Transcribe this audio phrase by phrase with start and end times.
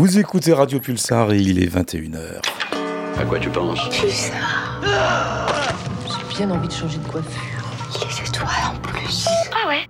[0.00, 2.40] Vous écoutez Radio Pulsar et il est 21h.
[3.18, 4.82] À quoi tu penses Pulsar.
[6.08, 7.28] J'ai bien envie de changer de coiffure.
[7.96, 9.28] Il est étoiles en plus.
[9.52, 9.86] Ah ouais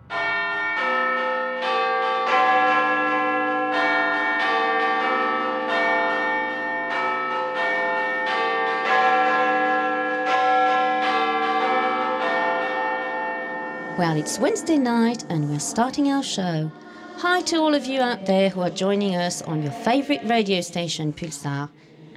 [13.97, 16.69] Well, it's Wednesday night and we're starting our show.
[17.23, 20.62] Hi to all of you out there who are joining us on your favorite radio
[20.62, 21.69] station Pulsar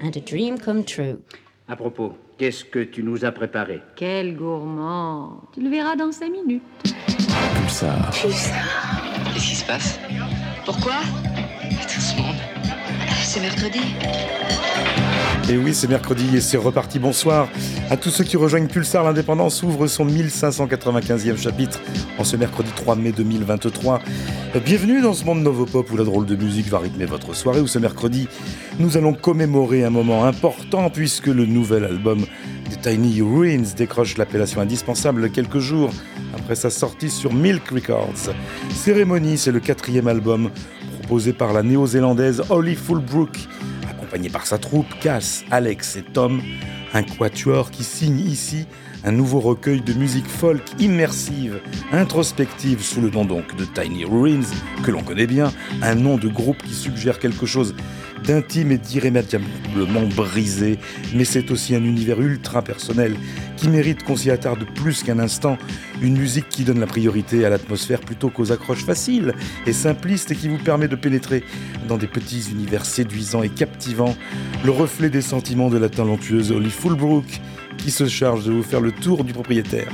[0.02, 1.22] and a dream come true.
[1.68, 3.82] À propos, qu'est-ce que tu nous as préparé?
[3.98, 6.64] Quel gourmand Tu le verras dans cinq minutes.
[7.56, 8.12] Pulsar.
[8.12, 8.64] Pulsar.
[9.34, 10.00] Qu'est-ce qui se passe?
[10.64, 10.96] Pourquoi?
[11.82, 12.36] Tout ce monde.
[13.26, 13.82] C'est mercredi.
[15.50, 17.00] Et oui, c'est mercredi et c'est reparti.
[17.00, 17.50] Bonsoir
[17.90, 19.04] à tous ceux qui rejoignent Pulsar.
[19.04, 21.82] L'indépendance ouvre son 1595e chapitre
[22.18, 24.00] en ce mercredi 3 mai 2023.
[24.60, 27.60] Bienvenue dans ce monde Novopop où la drôle de musique va rythmer votre soirée.
[27.60, 28.28] Où ce mercredi,
[28.78, 32.24] nous allons commémorer un moment important puisque le nouvel album
[32.70, 35.90] des Tiny Ruins décroche l'appellation indispensable quelques jours
[36.36, 38.32] après sa sortie sur Milk Records.
[38.70, 40.52] Cérémonie, c'est le quatrième album
[41.00, 43.36] proposé par la néo-zélandaise Holly Fulbrook
[43.90, 46.44] accompagné par sa troupe, Cass, Alex et Tom,
[46.94, 48.68] un quatuor qui signe ici
[49.04, 51.60] un nouveau recueil de musique folk immersive,
[51.92, 54.46] introspective sous le nom donc de Tiny Ruins,
[54.84, 55.52] que l'on connaît bien,
[55.82, 57.76] un nom de groupe qui suggère quelque chose
[58.24, 60.80] d'intime et d'irrémédiablement brisé,
[61.14, 63.16] mais c'est aussi un univers ultra personnel
[63.58, 65.58] qui mérite qu'on s'y attarde plus qu'un instant,
[66.02, 69.34] une musique qui donne la priorité à l'atmosphère plutôt qu'aux accroches faciles
[69.66, 71.44] et simplistes et qui vous permet de pénétrer
[71.88, 74.16] dans des petits univers séduisants et captivants,
[74.64, 77.42] le reflet des sentiments de la talentueuse Holly Fulbrook
[77.78, 79.92] qui se charge de vous faire le tour du propriétaire,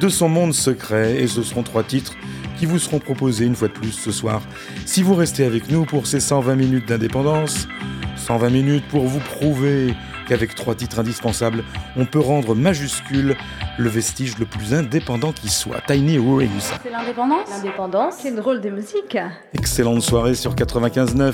[0.00, 2.14] de son monde secret, et ce seront trois titres
[2.58, 4.42] qui vous seront proposés une fois de plus ce soir.
[4.86, 7.68] Si vous restez avec nous pour ces 120 minutes d'indépendance,
[8.16, 9.94] 120 minutes pour vous prouver
[10.26, 11.64] qu'avec trois titres indispensables,
[11.96, 13.36] on peut rendre majuscule
[13.78, 16.48] le vestige le plus indépendant qui soit, Tiny Ruins.
[16.60, 19.18] C'est l'indépendance L'indépendance C'est drôle de musique.
[19.54, 21.32] Excellente soirée sur 95.9.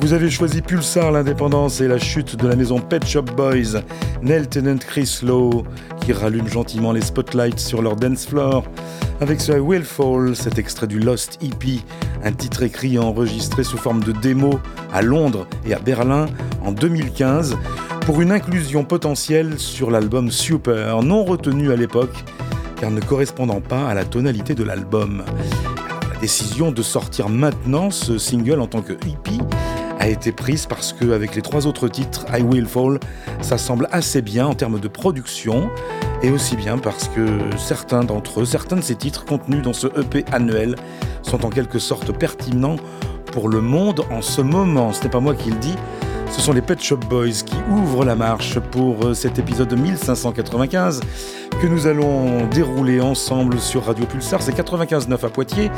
[0.00, 3.82] Vous avez choisi Pulsar, l'indépendance et la chute de la maison Pet Shop Boys,
[4.22, 5.64] Nell Tennant Chris Lowe,
[6.00, 8.64] qui rallument gentiment les spotlights sur leur dance floor.
[9.20, 11.80] Avec ce I Will Fall, cet extrait du Lost EP,
[12.24, 14.58] un titre écrit et enregistré sous forme de démo
[14.90, 16.26] à Londres et à Berlin
[16.64, 17.58] en 2015,
[18.06, 22.24] pour une inclusion potentielle sur l'album Super, non retenu à l'époque,
[22.76, 25.24] car ne correspondant pas à la tonalité de l'album.
[26.12, 29.38] La décision de sortir maintenant ce single en tant que EP
[29.98, 32.98] a été prise parce que avec les trois autres titres, I Will Fall,
[33.40, 35.68] ça semble assez bien en termes de production
[36.22, 39.86] et aussi bien parce que certains d'entre eux, certains de ces titres contenus dans ce
[39.98, 40.76] EP annuel
[41.22, 42.76] sont en quelque sorte pertinents
[43.32, 44.92] pour le monde en ce moment.
[44.92, 45.76] Ce n'est pas moi qui le dis,
[46.30, 51.00] ce sont les Pet Shop Boys qui ouvrent la marche pour euh, cet épisode 1595
[51.60, 54.40] que nous allons dérouler ensemble sur Radio Pulsar.
[54.40, 55.70] C'est 95.9 à Poitiers,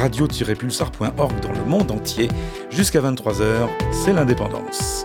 [0.00, 2.28] radio-pulsar.org dans le monde entier.
[2.70, 5.04] Jusqu'à 23h, c'est l'indépendance.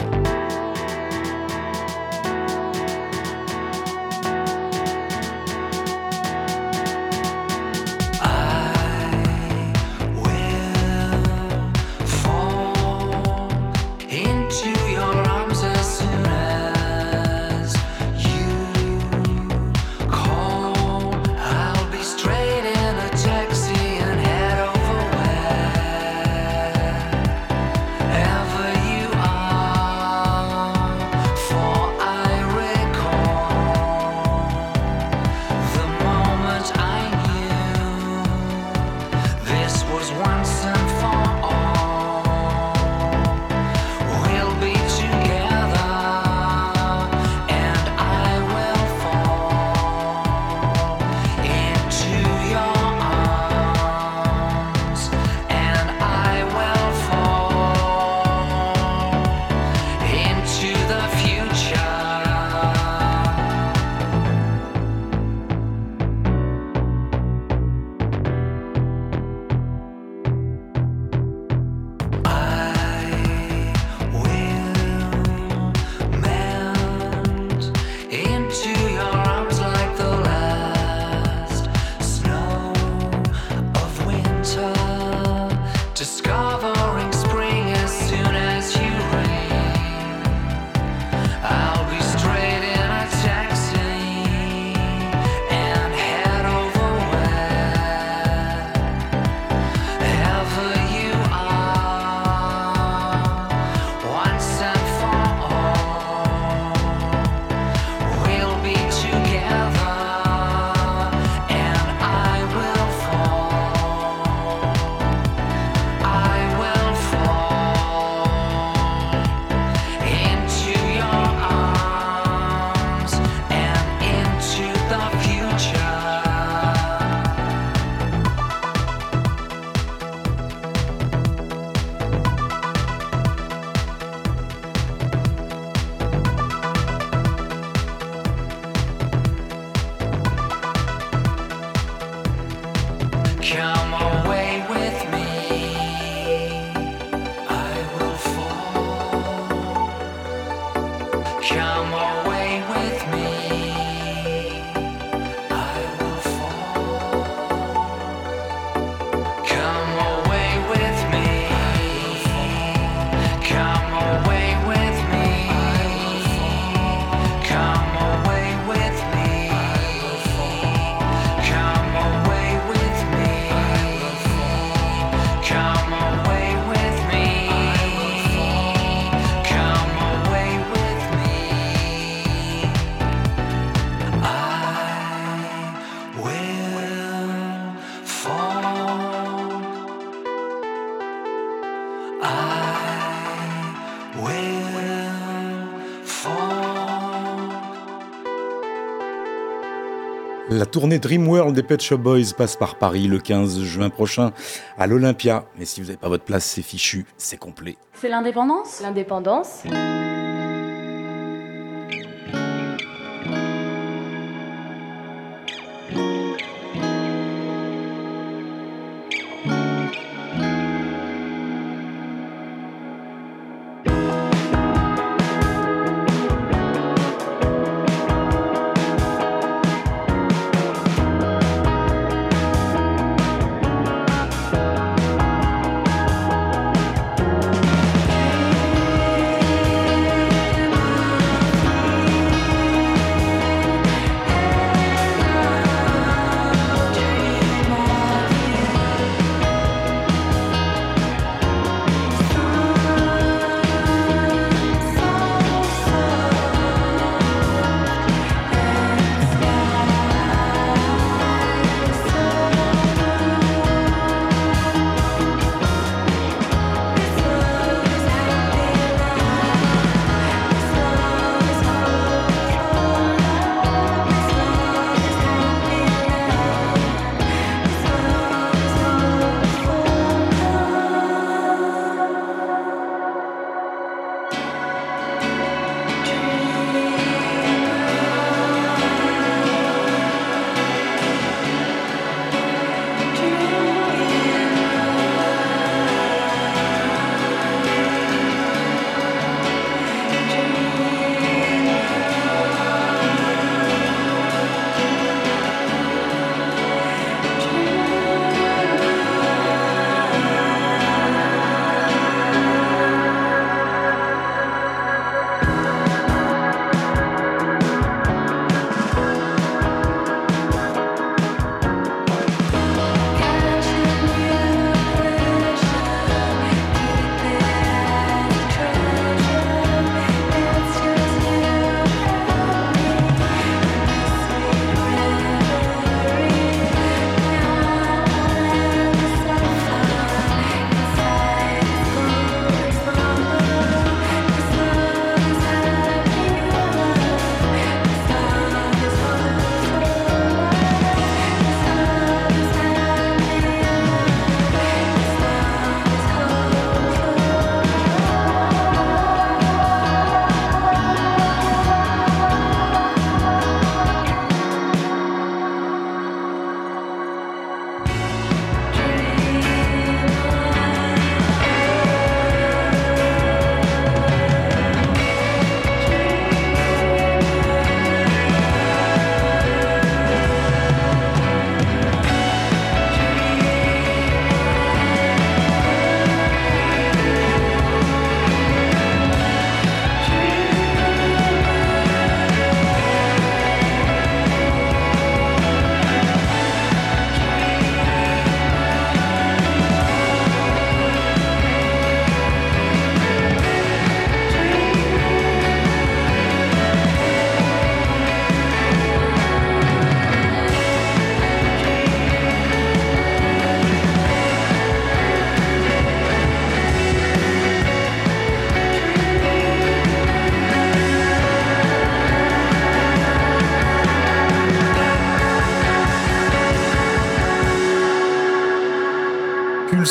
[200.74, 204.32] Tournée Dream World des Pet Shop Boys passe par Paris le 15 juin prochain
[204.76, 205.46] à l'Olympia.
[205.60, 207.78] Mais si vous n'avez pas votre place, c'est fichu, c'est complet.
[207.94, 208.82] C'est l'indépendance?
[208.82, 209.62] L'indépendance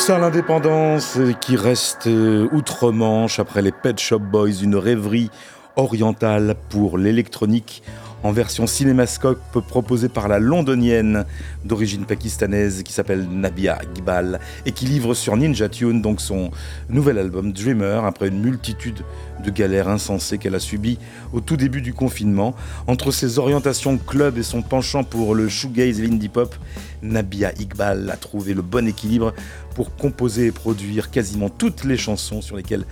[0.03, 5.29] ça l'indépendance qui reste euh, outre-Manche après les Pet Shop Boys, une rêverie
[5.77, 7.83] orientale pour l'électronique
[8.23, 11.25] en version cinémascope proposée par la londonienne
[11.65, 16.51] d'origine pakistanaise qui s'appelle Nabia Iqbal et qui livre sur Ninja Tune donc son
[16.89, 19.03] nouvel album Dreamer après une multitude
[19.43, 20.97] de galères insensées qu'elle a subies
[21.33, 22.55] au tout début du confinement.
[22.87, 26.55] Entre ses orientations club et son penchant pour le shoegaze et l'indie pop,
[27.01, 29.33] Nabia Iqbal a trouvé le bon équilibre
[29.73, 32.85] pour composer et produire quasiment toutes les chansons sur lesquelles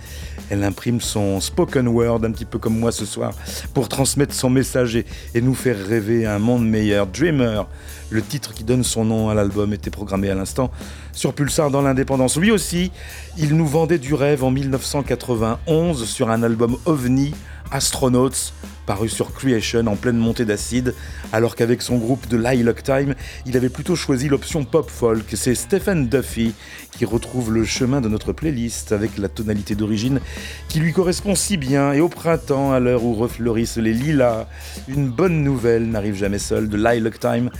[0.50, 3.32] elle imprime son spoken word, un petit peu comme moi ce soir,
[3.74, 5.04] pour transmettre son message et,
[5.40, 7.06] nous faire rêver un monde meilleur.
[7.06, 7.66] Dreamer,
[8.10, 10.70] le titre qui donne son nom à l'album, était programmé à l'instant
[11.12, 12.36] sur Pulsar dans l'indépendance.
[12.36, 12.90] Lui aussi,
[13.38, 17.34] il nous vendait du rêve en 1991 sur un album OVNI,
[17.70, 18.52] Astronauts,
[18.86, 20.94] paru sur Creation en pleine montée d'acide,
[21.32, 23.14] alors qu'avec son groupe de Lilac Time,
[23.46, 25.24] il avait plutôt choisi l'option pop folk.
[25.34, 26.52] C'est Stephen Duffy
[26.98, 30.20] qui retrouve le chemin de notre playlist avec la tonalité d'origine
[30.68, 31.92] qui lui correspond si bien.
[31.92, 34.46] Et au printemps, à l'heure où refleurissent les lilas,
[34.88, 37.50] une bonne nouvelle n'arrive jamais seule de Lilac Time.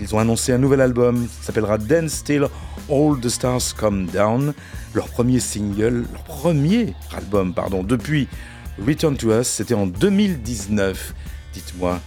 [0.00, 2.46] Ils ont annoncé un nouvel album qui s'appellera Dance Still
[2.88, 4.54] All the Stars Come Down,
[4.94, 8.26] leur premier single, leur premier album, pardon, depuis
[8.84, 11.14] Return to Us, c'était en 2019.
[11.52, 12.00] Dites-moi,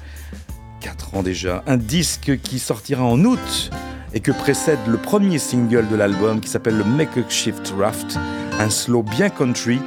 [0.82, 3.70] 4 ans déjà, un disque qui sortira en août
[4.14, 8.18] et que précède le premier single de l'album qui s'appelle le Make a Shift Raft,
[8.60, 9.80] un slow bien country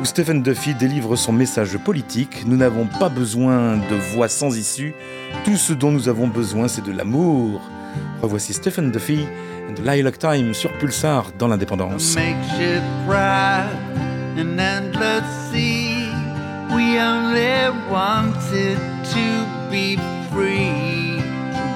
[0.00, 2.44] où Stephen Duffy délivre son message politique.
[2.46, 4.94] Nous n'avons pas besoin de voix sans issue,
[5.44, 7.60] tout ce dont nous avons besoin c'est de l'amour.
[8.22, 9.26] Revoici Stephen Duffy
[9.68, 12.16] and the Lilac Time sur Pulsar dans l'indépendance.
[16.70, 18.78] We only wanted
[19.14, 19.96] to be
[20.30, 21.18] free,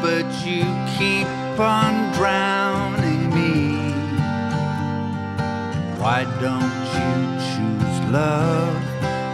[0.02, 0.64] but you
[0.98, 1.26] keep
[1.58, 3.94] on drowning me.
[5.98, 7.12] Why don't you
[7.48, 8.76] choose love?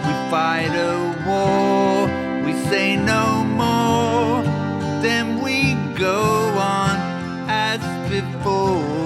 [0.07, 0.95] We fight a
[1.27, 2.07] war,
[2.47, 3.88] we say no more,
[5.03, 6.21] then we go
[6.59, 6.97] on
[7.49, 8.98] as before.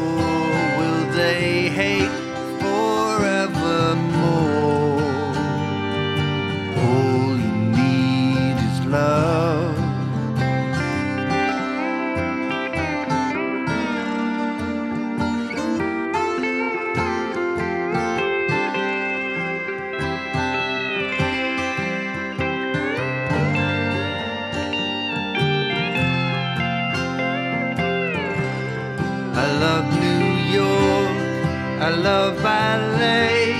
[31.82, 33.54] I love ballet.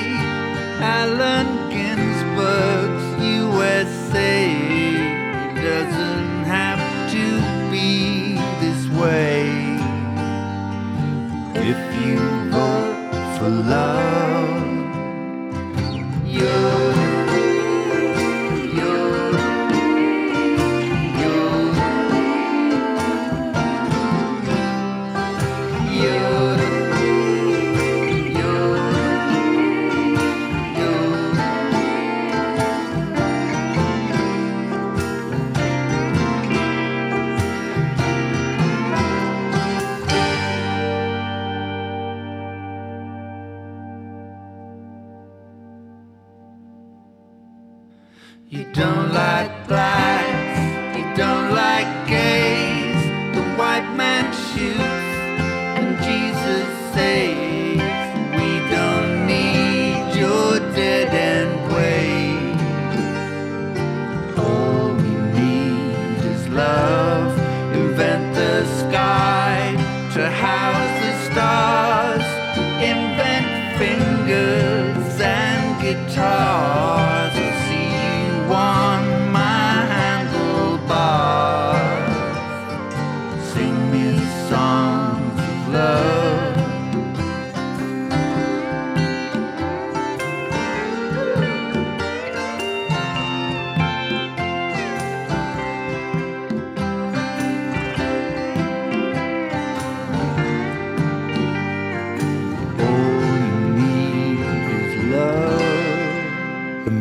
[0.81, 4.47] Allen Ginsberg's USA.
[5.49, 7.27] It doesn't have to
[7.73, 9.51] be this way.
[11.69, 12.21] If you
[12.53, 14.12] vote for love,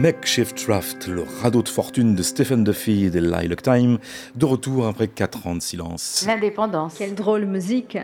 [0.01, 4.00] Makeshift Raft, le radeau de fortune de Stephen Duffy et de Lilac Time,
[4.36, 6.24] de retour après 4 ans de silence.
[6.25, 6.96] L'indépendance.
[6.98, 8.00] Quelle drôle musique.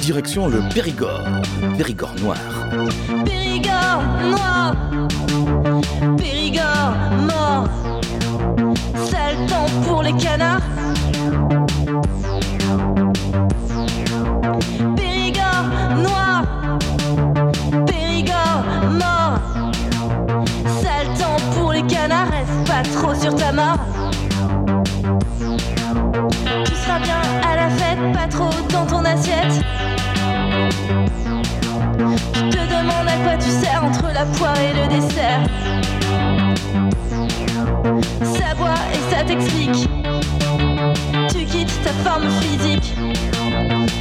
[0.00, 1.22] Direction le Périgord,
[1.78, 2.38] Périgord noir.
[3.24, 4.74] Périgord noir,
[6.16, 6.96] Périgord
[7.28, 7.68] mort,
[9.08, 10.85] sale temps pour les canards.
[29.06, 29.62] Assiette.
[32.34, 35.42] Je te demande à quoi tu sers entre la poire et le dessert.
[38.22, 39.88] Ça boit et ça t'explique.
[41.30, 42.94] Tu quittes ta forme physique.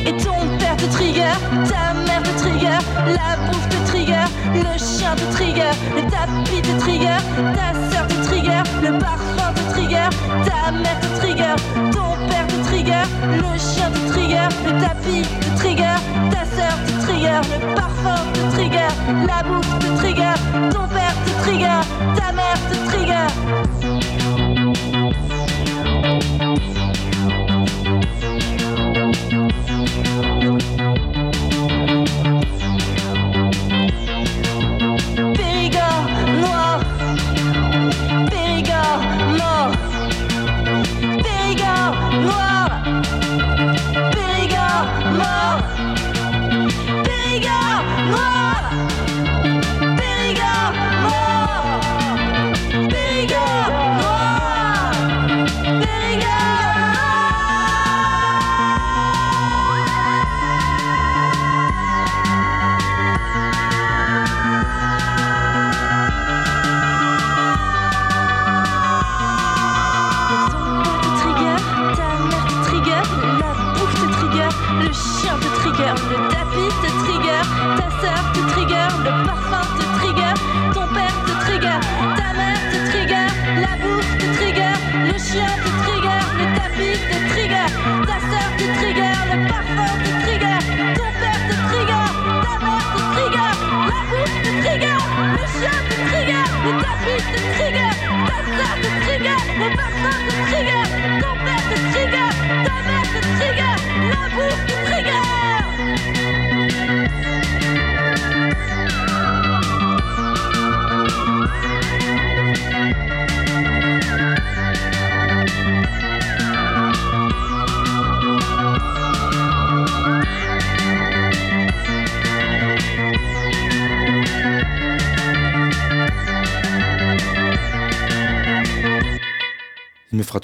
[0.07, 1.33] Et ton père te trigger,
[1.67, 6.79] ta mère te trigger, la bouffe te trigger, le chien te trigger, le tapis te
[6.79, 7.17] trigger,
[7.55, 8.61] ta soeur te trigger.
[8.83, 10.09] le parfum te trigger,
[10.45, 11.55] ta mère te trigger,
[11.91, 12.54] ton père te
[12.85, 15.95] le chien te trigger, le tapis te trigger,
[16.29, 18.89] ta sœur te trigger, le parfum te trigger,
[19.27, 20.33] la bouffe te trigger,
[20.71, 21.81] ton père te trigger,
[22.15, 24.14] ta mère te trigger.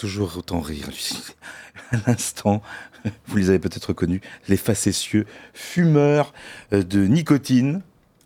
[0.02, 0.90] Toujours autant rire.
[1.92, 2.64] À l'instant,
[3.28, 6.34] vous les avez peut-être reconnus, les facétieux fumeurs
[6.74, 7.82] euh, de nicotine.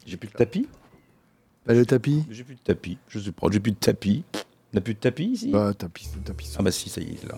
[0.06, 0.70] J'ai plus de tapis
[1.66, 2.24] Bah, le tapis?
[2.32, 2.98] J'ai plus de tapis.
[3.10, 4.24] Je sais pas, j'ai plus de tapis.
[4.34, 5.52] On n'a plus de tapis ici?
[5.52, 6.54] Bah, tapis, tapis.
[6.58, 7.38] Ah bah si, ça y est, là.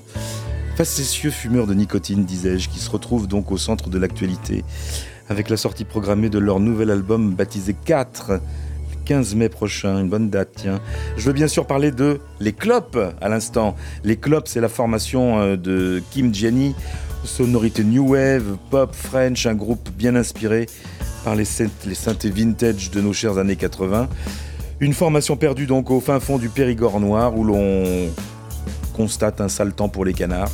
[0.75, 4.63] Facétieux fumeurs de nicotine, disais-je, qui se retrouvent donc au centre de l'actualité
[5.29, 8.39] avec la sortie programmée de leur nouvel album baptisé 4, le
[9.07, 10.81] 15 mai prochain, une bonne date, tiens.
[11.15, 13.73] Je veux bien sûr parler de Les Clopes à l'instant.
[14.03, 16.75] Les Clopes, c'est la formation euh, de Kim Jenny,
[17.23, 20.65] sonorité new wave, pop, French, un groupe bien inspiré
[21.23, 24.09] par les, synth- les synthés vintage de nos chères années 80.
[24.81, 28.09] Une formation perdue donc au fin fond du Périgord noir où l'on
[28.93, 30.51] constate un sale temps pour les canards.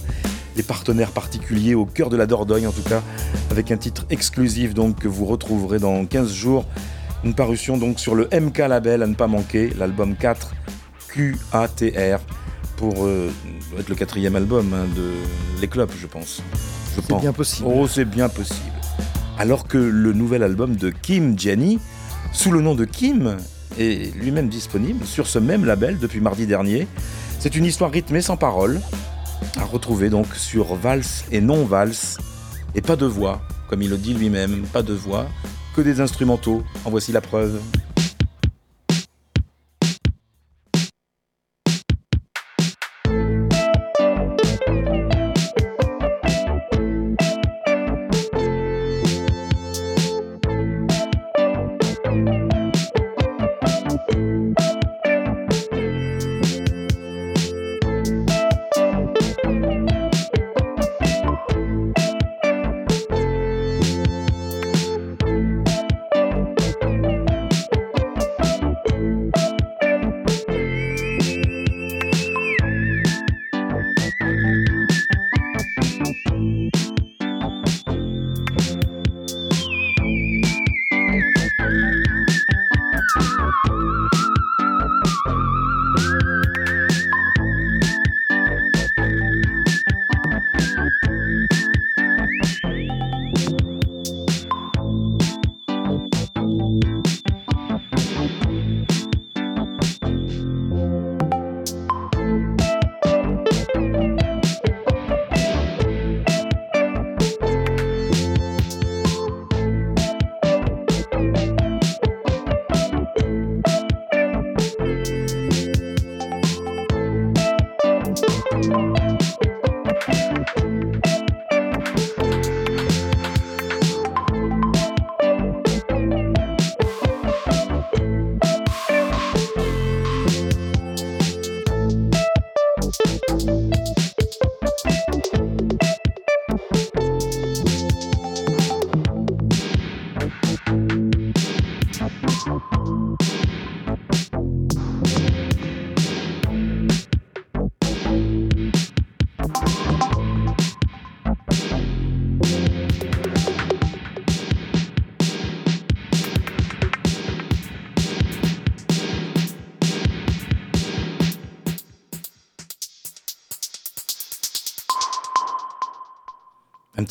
[0.55, 3.01] Les partenaires particuliers au cœur de la Dordogne en tout cas,
[3.49, 6.65] avec un titre exclusif donc que vous retrouverez dans 15 jours.
[7.23, 10.53] Une parution donc sur le MK Label à ne pas manquer, l'album 4
[11.07, 12.19] QATR
[12.75, 13.29] pour euh,
[13.79, 15.11] être le quatrième album hein, de
[15.61, 16.41] Les Clopes, je pense.
[16.95, 17.21] Je C'est pense.
[17.21, 17.69] bien possible.
[17.73, 18.59] Oh, c'est bien possible.
[19.37, 21.79] Alors que le nouvel album de Kim Jenny,
[22.33, 23.37] sous le nom de Kim,
[23.79, 26.87] est lui-même disponible sur ce même label depuis mardi dernier.
[27.39, 28.79] C'est une histoire rythmée sans parole,
[29.57, 32.17] à retrouver donc sur Valse et non Valse,
[32.75, 35.27] et pas de voix, comme il le dit lui-même, pas de voix,
[35.75, 36.63] que des instrumentaux.
[36.85, 37.59] En voici la preuve.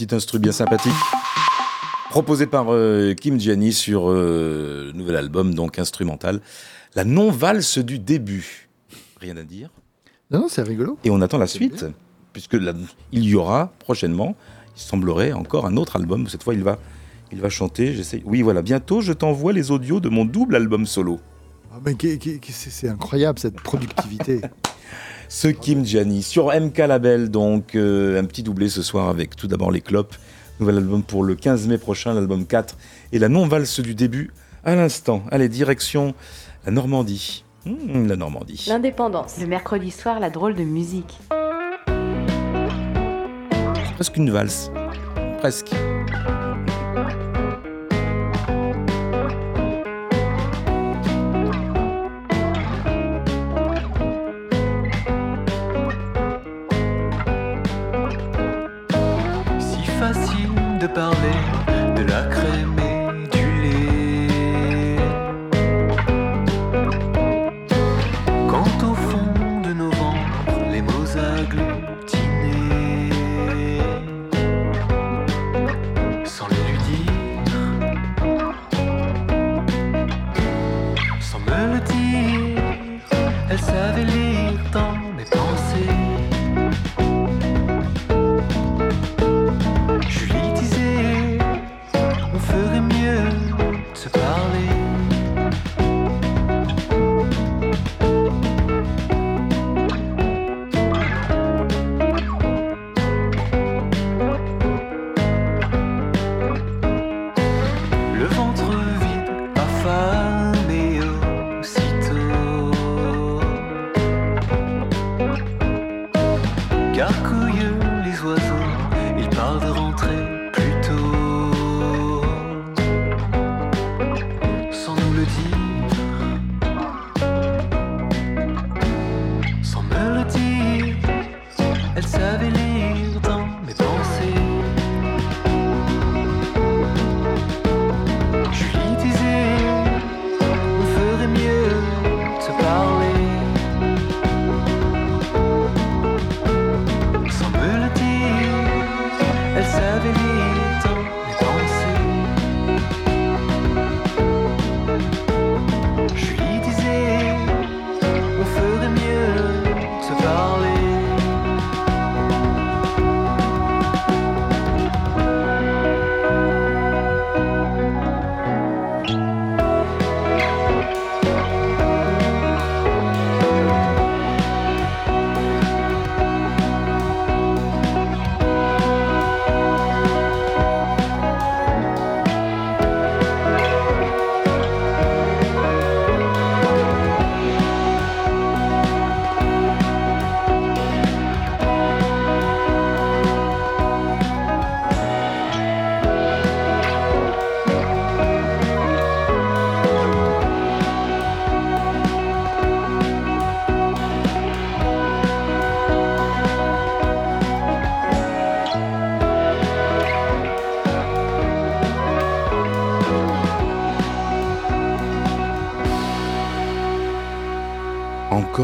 [0.07, 0.93] Petit instru bien sympathique.
[2.11, 6.41] Proposé par euh, Kim Gianni sur euh, le nouvel album, donc instrumental.
[6.95, 8.69] La non-valse du début.
[9.21, 9.71] Rien à dire.
[10.31, 10.99] Non, non, c'est rigolo.
[11.05, 11.87] Et on attend la suite,
[12.33, 12.75] puisque la-
[13.13, 14.37] il y aura prochainement,
[14.77, 16.27] il semblerait, encore un autre album.
[16.29, 16.79] Cette fois, il va,
[17.31, 17.95] il va chanter.
[17.95, 18.23] J'essaie.
[18.27, 18.61] Oui, voilà.
[18.63, 21.21] Bientôt, je t'envoie les audios de mon double album solo.
[21.73, 21.97] Ah, mais
[22.51, 24.41] c'est incroyable cette productivité.
[25.35, 29.47] Ce Kim Gianni sur MK Label, donc euh, un petit doublé ce soir avec tout
[29.47, 30.15] d'abord les clopes.
[30.61, 32.77] Nouvel album pour le 15 mai prochain, l'album 4.
[33.13, 34.31] Et la non-valse du début
[34.63, 35.23] à l'instant.
[35.31, 36.15] Allez, direction
[36.67, 37.47] la Normandie.
[37.65, 38.67] Hmm, la Normandie.
[38.69, 39.39] L'indépendance.
[39.41, 41.19] Le mercredi soir, la drôle de musique.
[43.97, 44.71] Presque une valse.
[45.39, 45.71] Presque.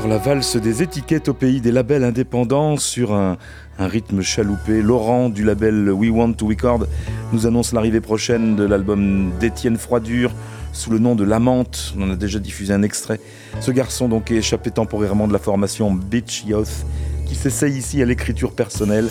[0.08, 3.36] La valse des étiquettes au pays des labels indépendants sur un,
[3.78, 4.80] rythme chaloupé.
[4.80, 6.86] Laurent du label We Want to Record
[7.32, 10.32] nous annonce l'arrivée prochaine de l'album d'Étienne Froidure
[10.72, 11.94] sous le nom de L'Amante.
[11.96, 13.20] On en a déjà diffusé un extrait.
[13.60, 16.86] Ce garçon donc est échappé temporairement de la formation Beach Youth
[17.26, 19.08] qui s'essaye ici à l'écriture personnelle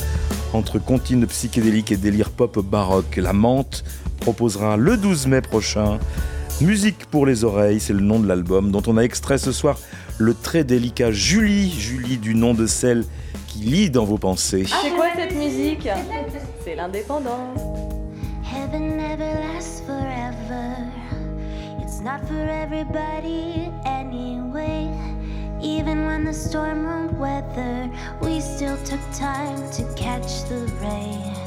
[0.54, 3.18] entre comptines psychédéliques et délire pop baroque.
[3.18, 3.84] L'Amante
[4.20, 6.00] proposera le 12 mai prochain
[6.60, 9.78] Musique pour les oreilles, c'est le nom de l'album dont on a extrait ce soir
[10.17, 13.06] le très délicat Julie, Julie du nom de celle
[13.47, 14.65] qui lit dans vos pensées.
[14.65, 15.88] C'est quoi cette musique
[16.63, 17.60] C'est l'indépendance.
[18.43, 20.75] Heaven never lasts forever.
[21.82, 24.89] It's not for everybody anyway.
[25.62, 27.89] Even when the storm won't weather,
[28.21, 31.47] we still took time to catch the rain.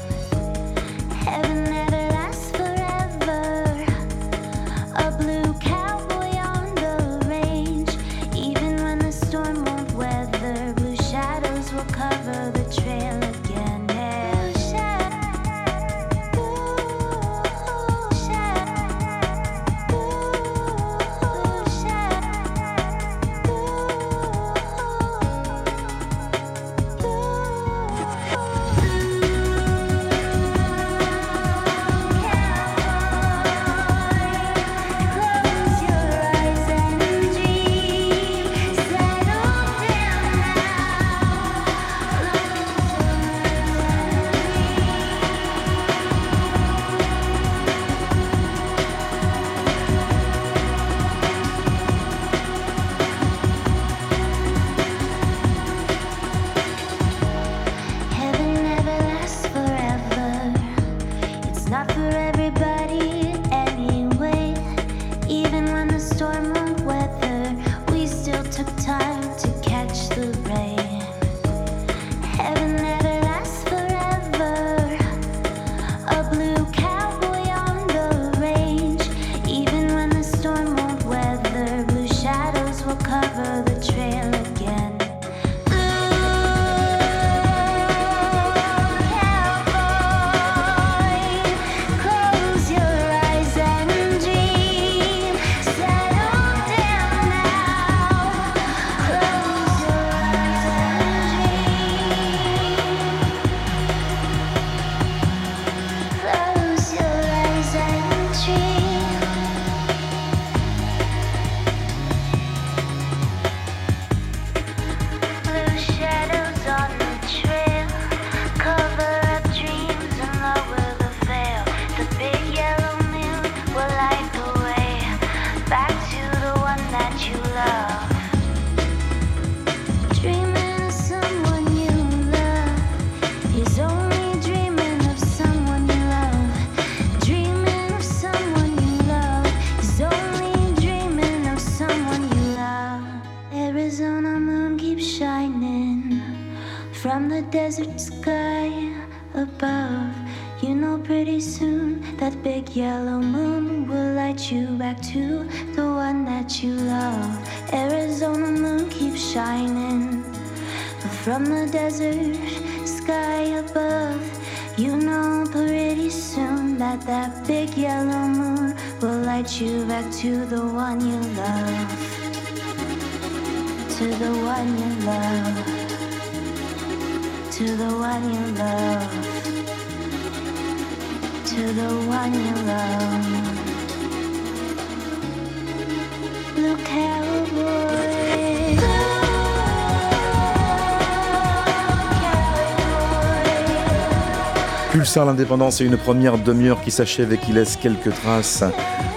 [195.15, 198.63] L'indépendance est une première demi-heure qui s'achève et qui laisse quelques traces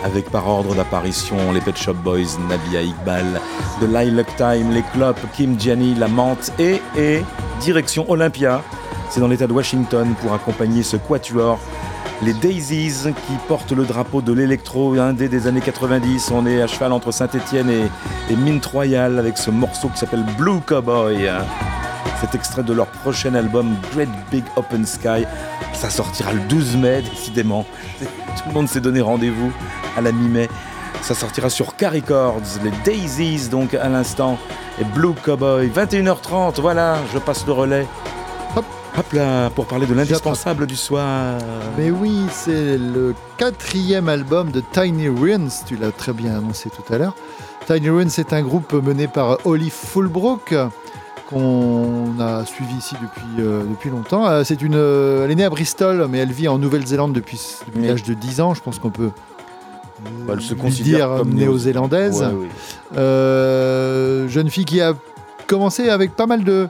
[0.02, 3.40] avec par ordre d'apparition les Pet Shop Boys, Nabia Iqbal,
[3.80, 7.22] The Lilac Time, les Clopes, Kim Gianni, La Menthe et, et
[7.60, 8.60] direction Olympia.
[9.08, 11.60] C'est dans l'état de Washington pour accompagner ce quatuor.
[12.22, 16.32] Les Daisies qui portent le drapeau de l'électro indé des années 90.
[16.32, 20.24] On est à cheval entre Saint-Etienne et, et Mint Royal avec ce morceau qui s'appelle
[20.36, 21.30] Blue Cowboy.
[22.24, 25.26] Cet extrait de leur prochain album Great Big Open Sky.
[25.74, 27.66] Ça sortira le 12 mai, décidément.
[28.00, 29.52] Tout le monde s'est donné rendez-vous
[29.94, 30.48] à la mi-mai.
[31.02, 34.38] Ça sortira sur K Records, les Daisies donc à l'instant,
[34.80, 35.68] et Blue Cowboy.
[35.68, 37.86] 21h30, voilà, je passe le relais.
[38.56, 41.36] Hop, là, pour parler de l'indispensable du soir.
[41.76, 46.90] Mais oui, c'est le quatrième album de Tiny Ruins, tu l'as très bien annoncé tout
[46.90, 47.16] à l'heure.
[47.66, 50.54] Tiny Ruins est un groupe mené par Holly Fulbrook,
[51.28, 54.26] qu'on a suivi ici depuis, euh, depuis longtemps.
[54.28, 57.40] Euh, c'est une, euh, elle est née à Bristol, mais elle vit en Nouvelle-Zélande depuis,
[57.66, 57.88] depuis Oui.
[57.88, 58.54] l'âge de 10 ans.
[58.54, 59.10] Je pense qu'on peut
[60.30, 62.20] Elle se considère dire comme néo-zélandaise.
[62.22, 62.48] Ouais,
[62.94, 64.28] oui.
[64.28, 64.94] Jeune fille qui a
[65.46, 66.68] commencé avec pas mal de,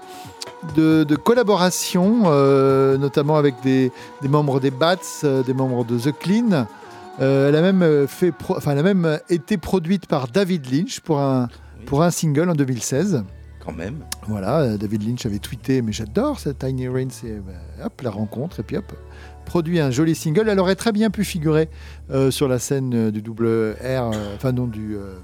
[0.76, 2.30] de, de collaborations,
[2.98, 3.90] notamment avec des,
[4.22, 6.66] des membres des Bats, des membres de The Clean.
[7.20, 11.48] Elle a même fait, enfin, elle a même été produite par David Lynch pour un,
[11.86, 13.24] pour un single en 2016.
[13.64, 14.05] Quand même.
[14.29, 17.53] Voilà, euh, David Lynch avait tweeté, mais j'adore cette Tiny Rain, c'est bah,
[17.87, 18.92] hop la rencontre et puis hop
[19.46, 20.48] produit un joli single.
[20.48, 21.68] Elle aurait très bien pu figurer
[22.11, 23.46] euh, sur la scène euh, du double
[23.81, 25.14] R, euh, enfin non du euh,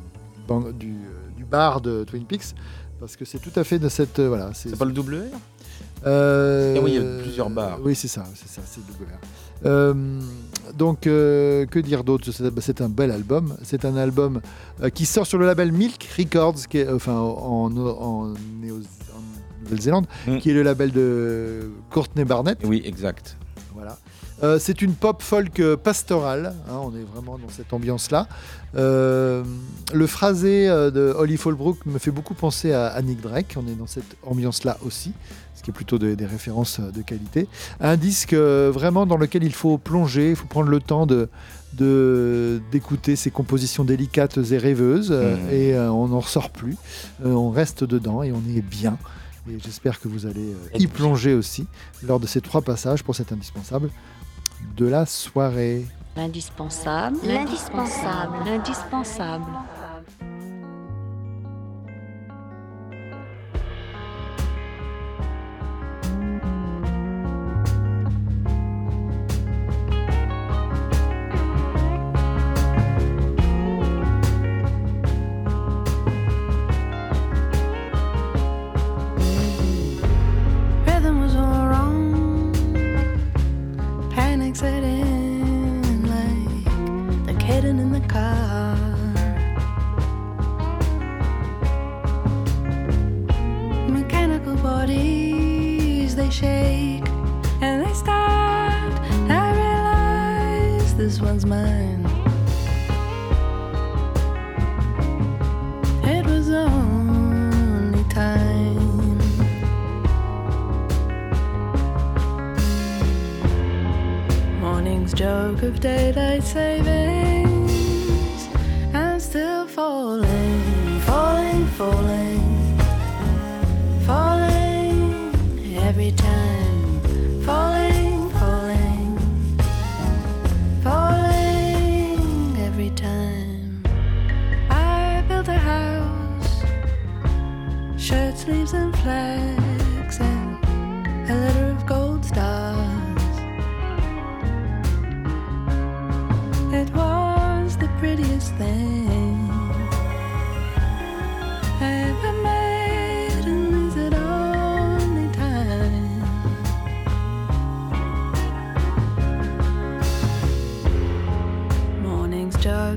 [0.73, 2.55] du, euh, du bar de Twin Peaks.
[2.99, 4.19] Parce que c'est tout à fait de cette.
[4.19, 5.39] euh, voilà, C'est pas le double R?
[6.07, 7.79] Euh, Ah oui, il y a plusieurs barres.
[7.83, 9.19] Oui, c'est ça, c'est ça, c'est double R.
[9.67, 9.95] Euh,
[10.77, 13.57] donc, euh, que dire d'autre C'est un bel album.
[13.63, 14.41] C'est un album
[14.83, 18.35] euh, qui sort sur le label Milk Records, qui est, enfin, en, en, Néo- en
[19.65, 20.07] Nouvelle-Zélande,
[20.41, 22.59] qui est le label de Courtney Barnett.
[22.65, 23.37] Oui, exact.
[24.43, 28.27] Euh, c'est une pop folk euh, pastorale, hein, on est vraiment dans cette ambiance-là.
[28.77, 29.43] Euh,
[29.93, 33.75] le phrasé de Holly Fallbrook me fait beaucoup penser à, à Nick Drake, on est
[33.75, 35.13] dans cette ambiance-là aussi,
[35.55, 37.49] ce qui est plutôt de- des références de qualité.
[37.81, 41.29] Un disque euh, vraiment dans lequel il faut plonger, il faut prendre le temps de
[42.73, 45.51] d'écouter ces compositions délicates et rêveuses Mhm.
[45.53, 46.77] et on n'en ressort plus,
[47.25, 48.99] on reste dedans et on y est bien.
[49.49, 51.67] Et j'espère que vous allez y plonger aussi
[52.07, 53.89] lors de ces trois passages pour cet indispensable
[54.77, 55.87] de la soirée.
[56.17, 59.53] L'indispensable, l'indispensable, l'indispensable.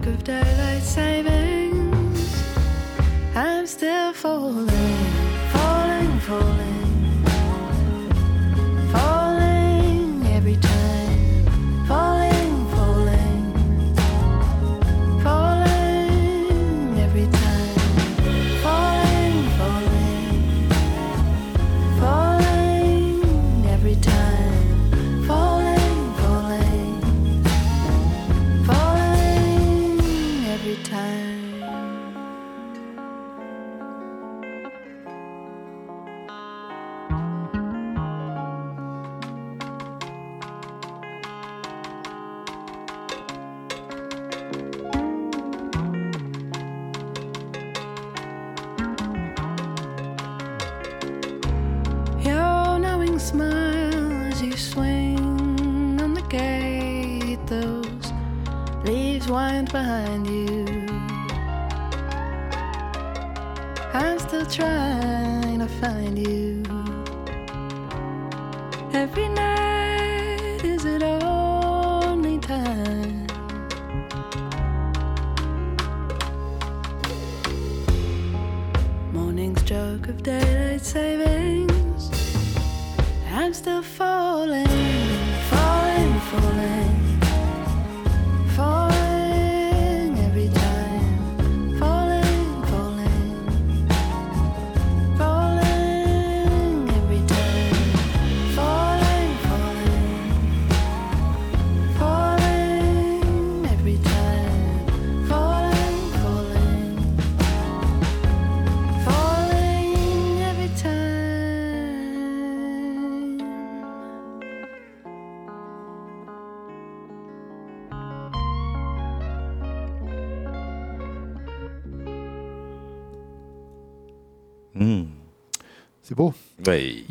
[0.06, 2.44] Of daylight savings.
[3.36, 4.68] I'm still falling,
[5.54, 6.73] falling, falling,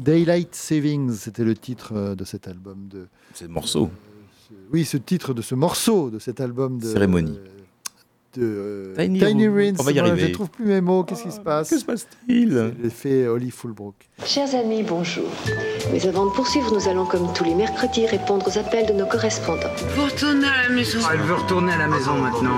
[0.03, 2.89] Daylight Savings, c'était le titre euh, de cet album.
[2.91, 3.91] De, C'est le morceau.
[4.73, 7.39] oui, ce titre de ce morceau de cet album de Cérémonie.
[7.39, 7.49] euh,
[8.35, 9.49] de euh, Tiny Tiny.
[9.49, 9.75] Rins.
[9.79, 10.21] On va y arriver.
[10.23, 11.05] Je ne trouve plus mes mots.
[11.05, 13.95] Qu'est-ce qui se passe Que se passe-t-il L'effet Holly Fulbrook.
[14.25, 15.29] Chers amis, bonjour.
[15.93, 19.07] Mais avant de poursuivre, nous allons comme tous les mercredis répondre aux appels de nos
[19.07, 19.69] correspondants.
[19.97, 20.99] Vous retournez à la maison.
[21.13, 22.57] Elle veut retourner à la maison maintenant.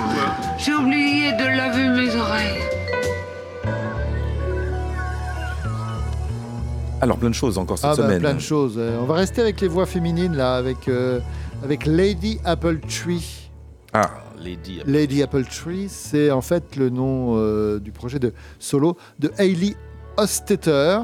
[0.59, 2.61] J'ai oublié de laver mes oreilles.
[7.05, 8.19] Alors, plein de choses encore cette Ah bah, semaine.
[8.21, 8.79] plein de choses.
[8.79, 11.21] On va rester avec les voix féminines là, avec euh,
[11.63, 13.51] avec Lady Apple Tree.
[13.93, 14.11] Ah,
[14.43, 14.81] Lady.
[14.87, 19.75] Lady Apple Tree, c'est en fait le nom euh, du projet de solo de Hailey
[20.17, 21.01] Hostetter,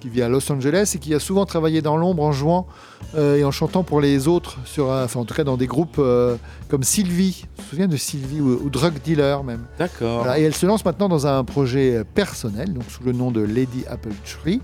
[0.00, 2.66] qui vit à Los Angeles et qui a souvent travaillé dans l'ombre en jouant
[3.14, 5.68] euh, et en chantant pour les autres, sur, un- enfin en tout cas dans des
[5.68, 6.34] groupes euh,
[6.68, 7.44] comme Sylvie.
[7.58, 9.66] Je me souviens de Sylvie ou, ou Drug Dealer même?
[9.78, 10.18] D'accord.
[10.24, 13.40] Voilà, et elle se lance maintenant dans un projet personnel, donc sous le nom de
[13.40, 14.60] Lady Apple Tree.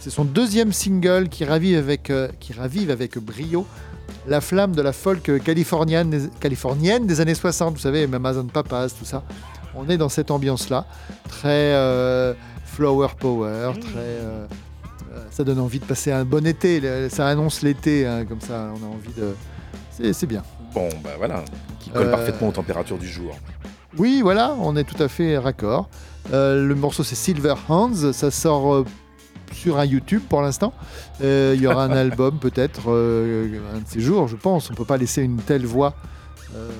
[0.00, 3.66] C'est son deuxième single qui ravive avec, euh, qui ravive avec brio
[4.26, 7.74] la flamme de la folk californienne des, californienne des années 60.
[7.74, 9.22] Vous savez, Amazon Papas, tout ça.
[9.74, 10.86] On est dans cette ambiance-là,
[11.28, 12.32] très euh,
[12.64, 13.98] flower power, très.
[13.98, 14.46] euh,
[15.30, 17.08] ça donne envie de passer un bon été.
[17.10, 18.72] Ça annonce l'été, hein, comme ça.
[18.80, 19.34] On a envie de.
[20.12, 20.42] C'est bien.
[20.72, 21.44] Bon, bah voilà,
[21.78, 23.36] qui colle parfaitement aux températures du jour.
[23.98, 25.90] Oui, voilà, on est tout à fait raccord.
[26.32, 28.84] Euh, le morceau c'est Silver Hands, ça sort
[29.60, 30.72] sur un YouTube pour l'instant.
[31.22, 34.70] Euh, Il y aura un album peut-être euh, un de ces jours, je pense.
[34.70, 35.94] On peut pas laisser une telle voix
[36.56, 36.70] euh,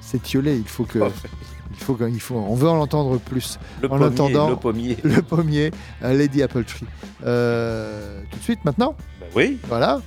[0.00, 0.56] s'étioler.
[0.56, 3.58] Il faut que, il faut il faut, on veut en entendre plus.
[3.80, 4.96] Le en pommier, attendant, le pommier.
[5.04, 5.70] le pommier,
[6.02, 6.86] Lady Apple Tree.
[7.24, 8.94] Euh, tout de suite maintenant?
[9.20, 9.58] Bah oui.
[9.68, 10.00] Voilà.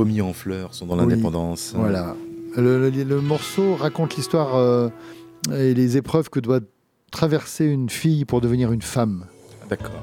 [0.00, 1.00] Pommiers en fleurs sont dans Oui.
[1.10, 1.74] l'indépendance.
[1.76, 2.16] Voilà.
[2.56, 4.88] Le, le- le morceau raconte l'histoire euh,
[5.54, 6.60] et les épreuves que doit
[7.12, 9.26] traverser une fille pour devenir une femme.
[9.68, 10.02] D'accord.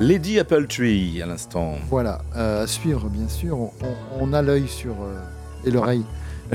[0.00, 1.74] Lady Apple Tree à l'instant.
[1.88, 3.56] Voilà, euh, à suivre bien sûr.
[3.58, 5.20] On, on- on a l'œil sur euh,
[5.64, 6.04] et l'oreille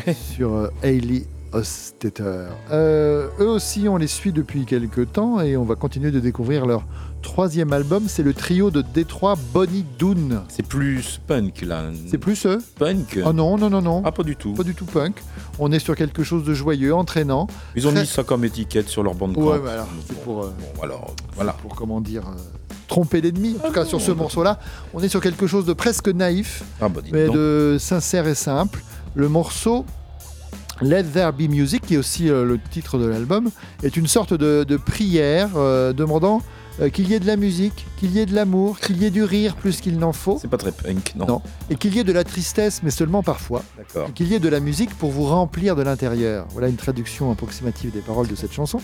[0.35, 1.23] sur euh, Hailey
[1.53, 2.47] Ostetter.
[2.71, 6.65] Euh, eux aussi, on les suit depuis quelques temps et on va continuer de découvrir
[6.65, 6.83] leur
[7.27, 8.05] troisième album.
[8.07, 10.43] C'est le trio de Détroit Bonnie Doon.
[10.47, 11.83] C'est plus punk là.
[12.09, 14.01] C'est plus eux Punk Oh non, non, non, non.
[14.05, 14.53] Ah, pas du tout.
[14.53, 15.21] Pas du tout punk.
[15.59, 17.47] On est sur quelque chose de joyeux, entraînant.
[17.75, 20.43] Ils ont Très- mis ça comme étiquette sur leur bande Ouais, mais alors, c'est pour,
[20.45, 21.51] euh, Bon, alors, voilà.
[21.53, 22.39] pour comment dire, euh,
[22.87, 23.57] tromper l'ennemi.
[23.61, 24.59] En tout cas, sur ce morceau-là,
[24.93, 27.35] on est sur quelque chose de presque naïf, Ah, bah, mais donc.
[27.35, 28.81] de sincère et simple.
[29.15, 29.85] Le morceau
[30.81, 33.49] Let There Be Music, qui est aussi euh, le titre de l'album,
[33.83, 36.41] est une sorte de, de prière euh, demandant
[36.79, 39.09] euh, qu'il y ait de la musique, qu'il y ait de l'amour, qu'il y ait
[39.09, 40.37] du rire plus qu'il n'en faut.
[40.41, 41.25] C'est pas très punk, non.
[41.27, 41.41] Non.
[41.69, 43.63] Et qu'il y ait de la tristesse, mais seulement parfois.
[43.77, 44.09] D'accord.
[44.09, 46.45] Et qu'il y ait de la musique pour vous remplir de l'intérieur.
[46.51, 48.79] Voilà une traduction approximative des paroles de cette chanson.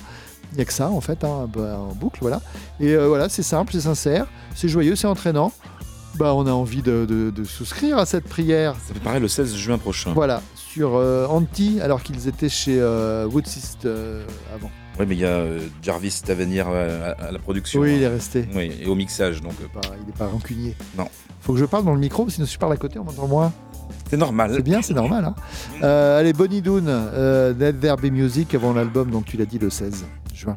[0.51, 2.41] Il n'y a que ça, en fait, hein, bah, en boucle, voilà.
[2.79, 5.51] Et euh, voilà, c'est simple, c'est sincère, c'est joyeux, c'est entraînant.
[6.15, 8.75] Bah, on a envie de, de- de souscrire à cette prière.
[8.87, 10.13] Ça paraît le 16 juin prochain.
[10.13, 12.79] Voilà, sur euh, Anti, alors qu'ils étaient chez
[13.31, 13.87] Woodsist
[14.53, 14.69] avant.
[14.99, 17.81] Oui, mais il y a euh, Jarvis Tavernier à, à la production.
[17.81, 18.11] Oui, il est hein.
[18.11, 18.47] resté.
[18.55, 19.53] Oui, et au mixage, donc.
[19.61, 20.75] euh, il n'est pas rancunier.
[20.97, 21.07] Non.
[21.41, 23.27] Faut que je parle dans le micro, sinon si je parle à côté, on m'entend
[23.27, 23.51] moins.
[24.09, 24.51] C'est normal.
[24.55, 25.25] C'est bien, c'est normal.
[25.25, 25.35] Hein.
[25.81, 27.73] Euh, allez, Bonnie Doon, euh,
[28.11, 30.55] Music avant l'album, donc tu l'as dit le 16 juin.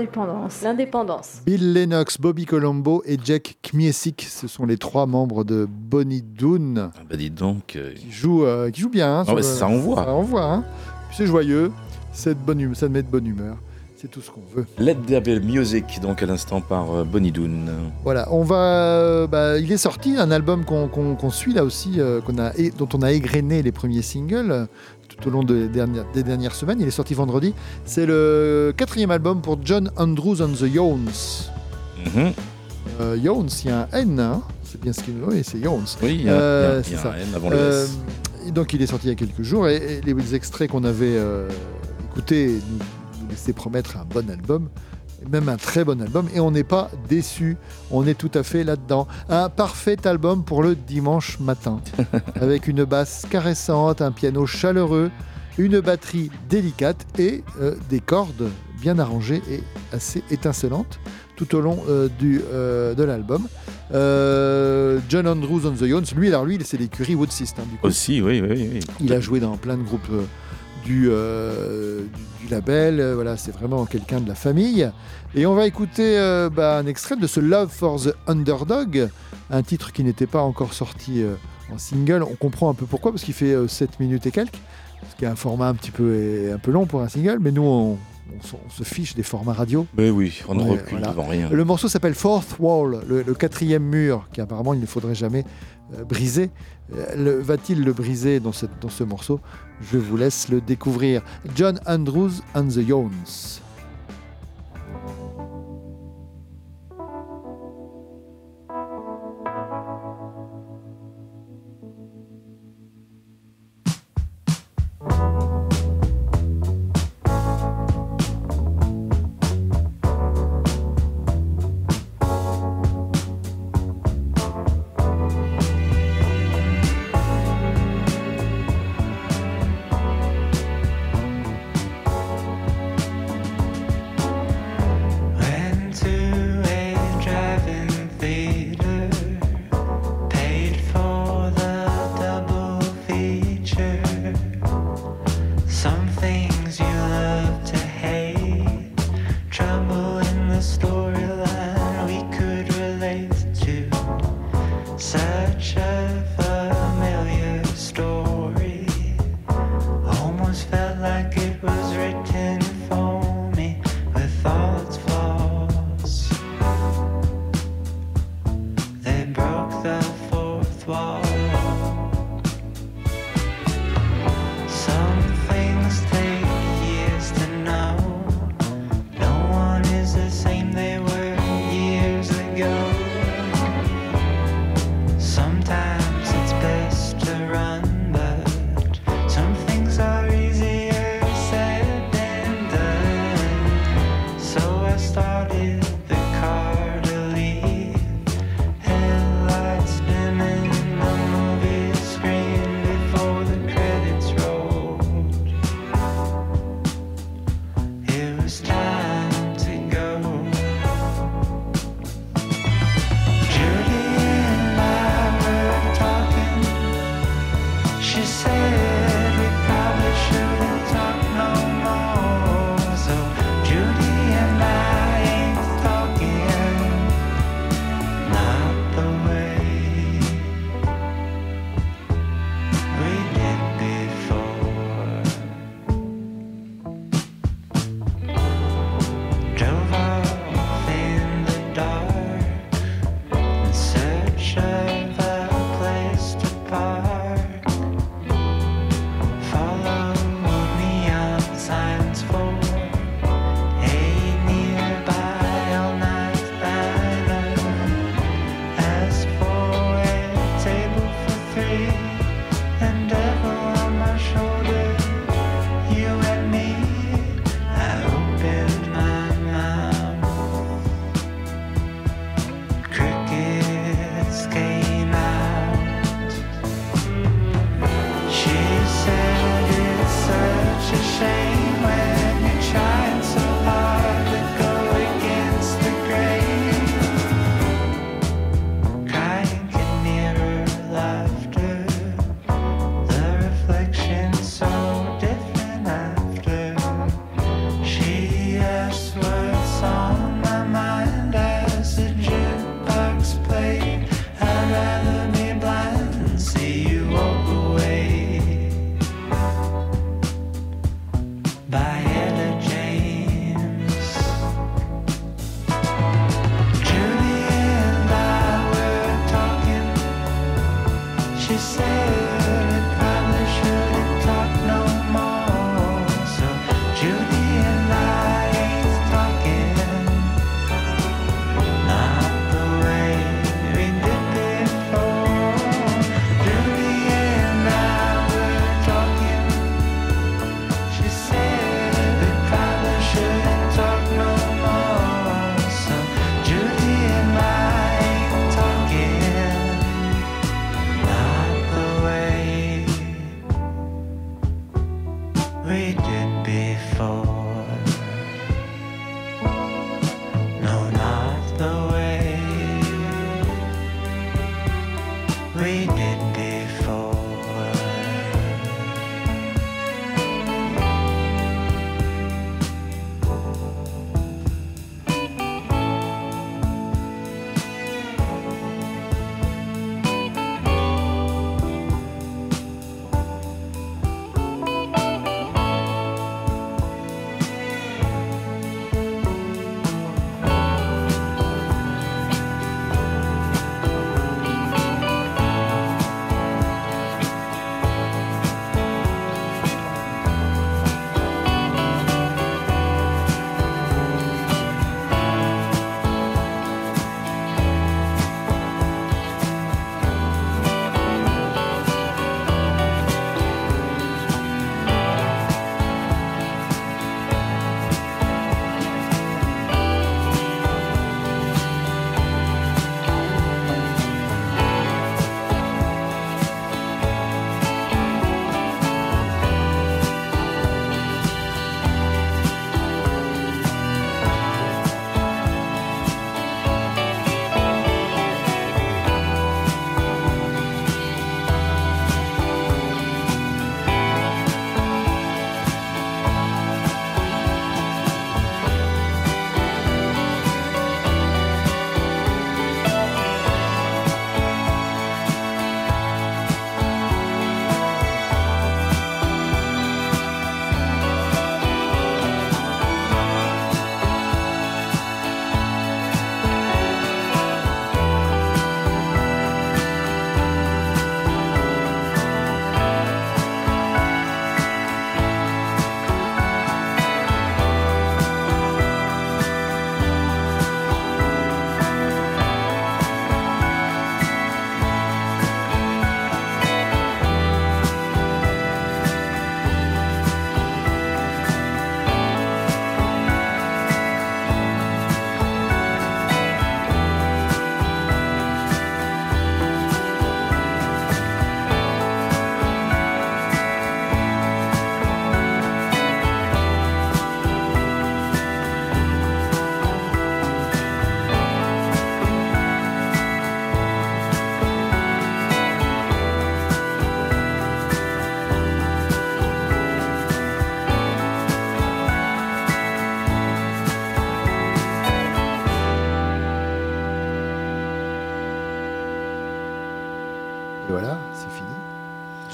[0.00, 0.60] L'indépendance.
[0.62, 1.40] L'indépendance.
[1.46, 6.90] Bill Lennox, Bobby Colombo et Jack Kmiesik, ce sont les trois membres de Bonnie Doon
[6.94, 7.76] Ah bah dis donc.
[7.76, 9.20] euh, qui jouent, euh, qui jouent bien.
[9.20, 9.96] hein, Ah ça envoie.
[10.04, 10.44] Ça envoie.
[10.44, 10.64] hein.
[11.12, 11.72] C'est joyeux,
[12.12, 13.56] c'est de bonne hum- ça met de bonne humeur.
[13.96, 14.66] C'est tout ce qu'on veut.
[14.78, 17.64] Let There Be Music, donc à l'instant par euh, Bonnie Doon.
[18.04, 18.56] Voilà, on va.
[18.56, 22.88] euh, bah, il est sorti un album qu'on suit là aussi, euh, qu'on a, dont
[22.92, 24.66] on a égrené les premiers singles euh,
[25.20, 26.80] tout au long de- des, dernières, des dernières semaines.
[26.80, 27.54] Il est sorti vendredi.
[27.84, 31.10] C'est le quatrième album pour John Andrews and the Yones.
[33.00, 35.26] Euh, Yones, il y a un N, hein c'est bien ce qu'il nous.
[35.28, 35.84] Oui, c'est Yones.
[36.02, 37.18] Oui, il y a- Euh, il y a- il y a c'est un ça.
[37.18, 37.98] N avant le Euh, S.
[38.48, 40.84] et donc il est sorti il y a quelques jours et, et les extraits qu'on
[40.84, 41.48] avait euh,
[42.10, 42.78] écoutés nous,
[43.22, 44.68] nous laissaient promettre un bon album,
[45.30, 47.56] même un très bon album, et on n'est pas déçu.
[47.90, 49.06] On est tout à fait là-dedans.
[49.28, 51.80] Un parfait album pour le dimanche matin,
[52.40, 55.10] avec une basse caressante, un piano chaleureux,
[55.58, 58.50] une batterie délicate et euh, des cordes
[58.80, 59.62] bien arrangées et
[59.92, 60.98] assez étincelantes
[61.36, 63.46] tout au long euh, du, euh, de l'album.
[63.94, 67.66] Euh, John Andrews on the Yones, lui, alors lui, c'est l'écurie Wood System.
[67.66, 67.86] Du coup.
[67.86, 68.80] Aussi, oui, oui, oui.
[69.00, 70.10] Il a joué dans plein de groupes
[70.86, 72.02] du, euh,
[72.40, 73.00] du, label.
[73.00, 74.90] euh, voilà, c'est vraiment quelqu'un de la famille.
[75.34, 79.08] Et on va écouter euh, bah, un extrait de ce Love for the Underdog,
[79.50, 81.24] un titre qui n'était pas encore sorti
[81.72, 82.22] en single.
[82.22, 84.60] On comprend un peu pourquoi, parce qu'il fait euh, 7 minutes et quelques,
[85.10, 87.38] ce qui est un format un petit peu, un peu long pour un single.
[87.40, 87.98] Mais nous, on,
[88.34, 89.86] on se- on se fiche des formats radio.
[89.96, 91.08] Mais oui, on ne Ouais, recule voilà.
[91.08, 91.48] devant rien.
[91.50, 95.44] Le morceau s'appelle Fourth Wall, le, le quatrième mur, qui apparemment il ne faudrait jamais
[95.96, 96.50] euh, briser.
[96.94, 99.40] Euh, Va-t-il le briser dans, cette- dans ce morceau?
[99.92, 101.22] Je vous laisse le découvrir.
[101.54, 103.60] John Andrews and the Yones.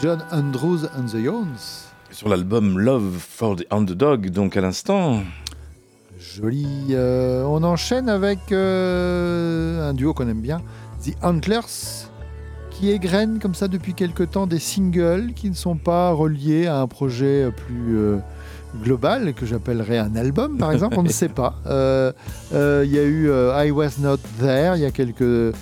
[0.03, 1.87] John Andrews and the Yones.
[2.11, 5.21] Sur l'album Love for the Underdog, donc à l'instant.
[6.19, 6.67] Joli.
[6.91, 10.61] euh, on enchaîne avec euh, un duo qu'on aime bien,
[11.05, 12.09] The Antlers,
[12.71, 16.81] qui égrène comme ça depuis quelque temps des singles qui ne sont pas reliés à
[16.81, 18.19] un projet plus euh,
[18.83, 21.55] global, que j'appellerais un album par exemple, on ne sait pas.
[22.51, 25.55] Il y a eu I Was Not There il y a quelques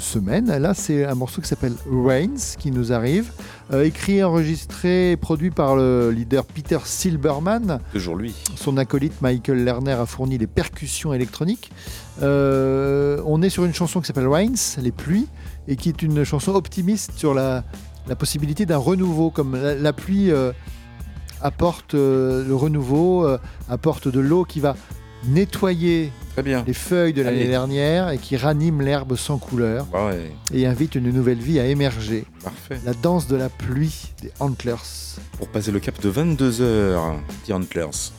[0.00, 0.54] semaines.
[0.54, 3.30] Là, c'est un morceau qui s'appelle Rains qui nous arrive,
[3.72, 7.80] Euh, écrit, enregistré et produit par le leader Peter Silberman.
[7.92, 8.32] Toujours lui.
[8.54, 11.72] Son acolyte Michael Lerner a fourni les percussions électroniques.
[12.22, 15.26] Euh, on est sur une chanson qui s'appelle Rains, les pluies,
[15.66, 17.64] et qui est une chanson optimiste sur la,
[18.06, 20.52] la possibilité d'un renouveau, comme la, la pluie euh,
[21.42, 23.26] apporte le renouveau,
[23.68, 24.76] apporte de l'eau qui va
[25.28, 26.12] nettoyer
[26.66, 31.10] les feuilles de l'année dernière et qui ranime l'herbe sans couleur Ouais, et invite une
[31.10, 32.24] nouvelle vie à émerger.
[32.44, 32.78] parfait.
[32.84, 34.74] La danse de la pluie des Antlers.
[35.38, 36.98] Pour passer le cap de 22h,
[37.46, 38.12] The Antlers.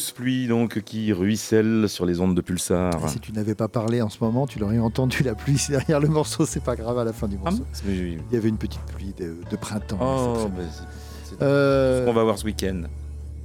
[0.00, 3.06] Douce pluie donc qui ruisselle sur les ondes de pulsar.
[3.10, 6.08] Si tu n'avais pas parlé en ce moment, tu l'aurais entendu la pluie derrière le
[6.08, 6.46] morceau.
[6.46, 7.64] C'est pas grave à la fin du morceau.
[7.86, 8.16] oui.
[8.30, 9.98] Il y avait une petite pluie de, de printemps.
[10.00, 10.70] Oh, c'est très bah, bien.
[10.72, 12.82] c'est- c'est- Euh, ce qu'on va voir ce week-end.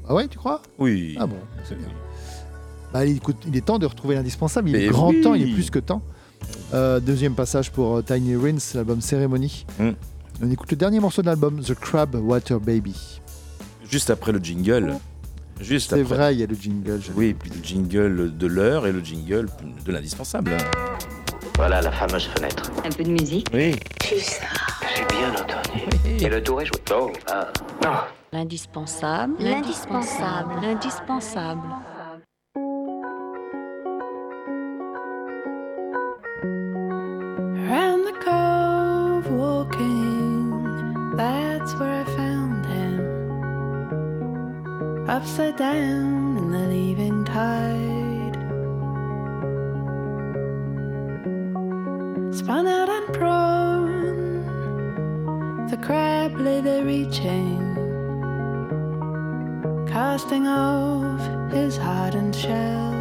[0.07, 0.61] Ah ouais, tu crois?
[0.79, 1.17] Oui.
[1.19, 1.35] Ah bon,
[1.67, 1.87] c'est bien.
[2.93, 4.69] Bah, écoute, il est temps de retrouver l'indispensable.
[4.69, 5.19] Il Mais est grand oui.
[5.21, 6.01] temps, il est plus que temps.
[6.73, 9.65] Euh, deuxième passage pour euh, Tiny Rins, l'album Cérémonie.
[9.79, 9.89] Mm.
[10.41, 13.19] On écoute le dernier morceau de l'album, The Crab Water Baby.
[13.89, 14.95] Juste après le jingle.
[15.61, 16.15] Juste C'est après.
[16.15, 16.99] vrai, il y a le jingle.
[17.15, 19.47] Oui, puis le jingle de l'heure et le jingle
[19.85, 20.57] de l'indispensable.
[21.55, 22.69] Voilà la fameuse fenêtre.
[22.83, 23.47] Un peu de musique.
[23.53, 23.75] Oui.
[24.03, 26.23] J'ai bien entendu.
[26.23, 26.81] Et le tour est joué.
[26.93, 27.47] Oh, ah.
[27.83, 27.91] Non.
[28.33, 29.35] L'indispensable.
[29.39, 30.53] L'indispensable.
[30.61, 31.61] L'indispensable.
[37.57, 42.14] Around the cove walking, that's where I.
[45.07, 48.35] Upside down in the leaving tide.
[52.33, 54.45] Spun out and prone,
[55.69, 57.75] the crab lay there reaching,
[59.87, 62.94] casting off his hardened shell.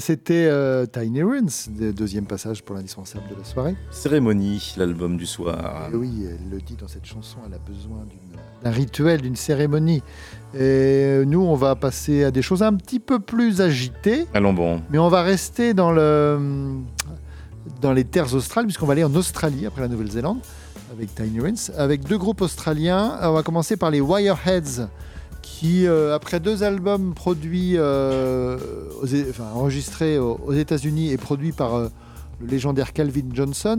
[0.00, 3.76] C'était euh, Tiny Runs, deuxième passage pour l'indispensable de la soirée.
[3.90, 5.88] Cérémonie, l'album du soir.
[5.92, 7.98] Et oui, elle le dit dans cette chanson, elle a besoin
[8.62, 10.02] d'un rituel, d'une cérémonie.
[10.58, 14.80] Et nous, on va passer à des choses un petit peu plus agitées, Allons bon.
[14.90, 16.38] mais on va rester dans, le,
[17.80, 20.38] dans les terres australes, puisqu'on va aller en Australie après la Nouvelle-Zélande,
[20.92, 23.18] avec Tiny Runs, avec deux groupes australiens.
[23.22, 24.88] On va commencer par les Wireheads,
[25.58, 28.58] qui, euh, après deux albums produits, euh,
[29.00, 31.88] aux é- enfin, enregistrés aux, aux États-Unis et produits par euh,
[32.40, 33.78] le légendaire Calvin Johnson,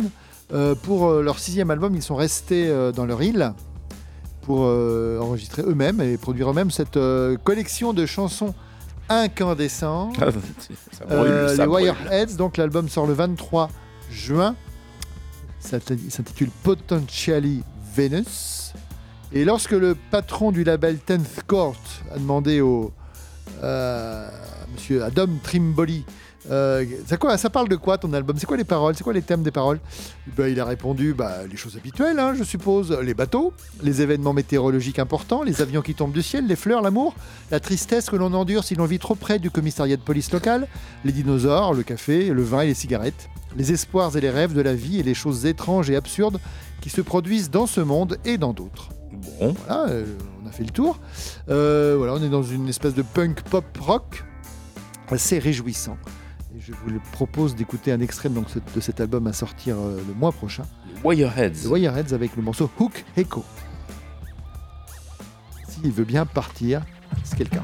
[0.81, 3.53] pour leur sixième album, ils sont restés dans leur île
[4.43, 6.97] pour enregistrer eux-mêmes et produire eux-mêmes cette
[7.43, 8.55] collection de chansons
[9.09, 10.15] incandescentes.
[10.21, 10.29] Ah,
[10.93, 11.69] ça brûle, ça les.
[11.71, 13.69] Wireheads, donc l'album sort le 23
[14.09, 14.55] juin.
[15.59, 17.61] Ça s'intitule Potentially
[17.93, 18.56] Venus.
[19.33, 21.75] Et lorsque le patron du label 10th Court
[22.13, 22.91] a demandé au
[23.63, 24.29] euh,
[24.73, 26.05] monsieur Adam Trimboli
[26.49, 28.37] euh, ça, quoi, ça parle de quoi ton album?
[28.39, 28.95] C'est quoi les paroles?
[28.95, 29.79] C'est quoi les thèmes des paroles?
[30.37, 32.91] Ben, Il a répondu bah, les choses habituelles, hein, je suppose.
[33.03, 33.53] Les bateaux,
[33.83, 37.15] les événements météorologiques importants, les avions qui tombent du ciel, les fleurs, l'amour,
[37.51, 40.67] la tristesse que l'on endure si l'on vit trop près du commissariat de police local,
[41.03, 44.61] les dinosaures, le café, le vin et les cigarettes, les espoirs et les rêves de
[44.61, 46.39] la vie et les choses étranges et absurdes
[46.81, 48.89] qui se produisent dans ce monde et dans d'autres.
[49.11, 49.55] Bon.
[49.65, 50.05] Voilà, euh,
[50.43, 50.99] on a fait le tour.
[51.49, 54.23] Euh, voilà, on est dans une espèce de punk pop rock
[55.09, 55.97] assez réjouissant.
[56.55, 60.01] Et je vous le propose d'écouter un extrait donc, de cet album à sortir euh,
[60.07, 60.63] le mois prochain.
[61.03, 61.63] Wireheads.
[61.63, 63.43] Les Wireheads avec le morceau Hook Echo.
[65.67, 66.81] S'il veut bien partir,
[67.23, 67.63] c'est quelqu'un.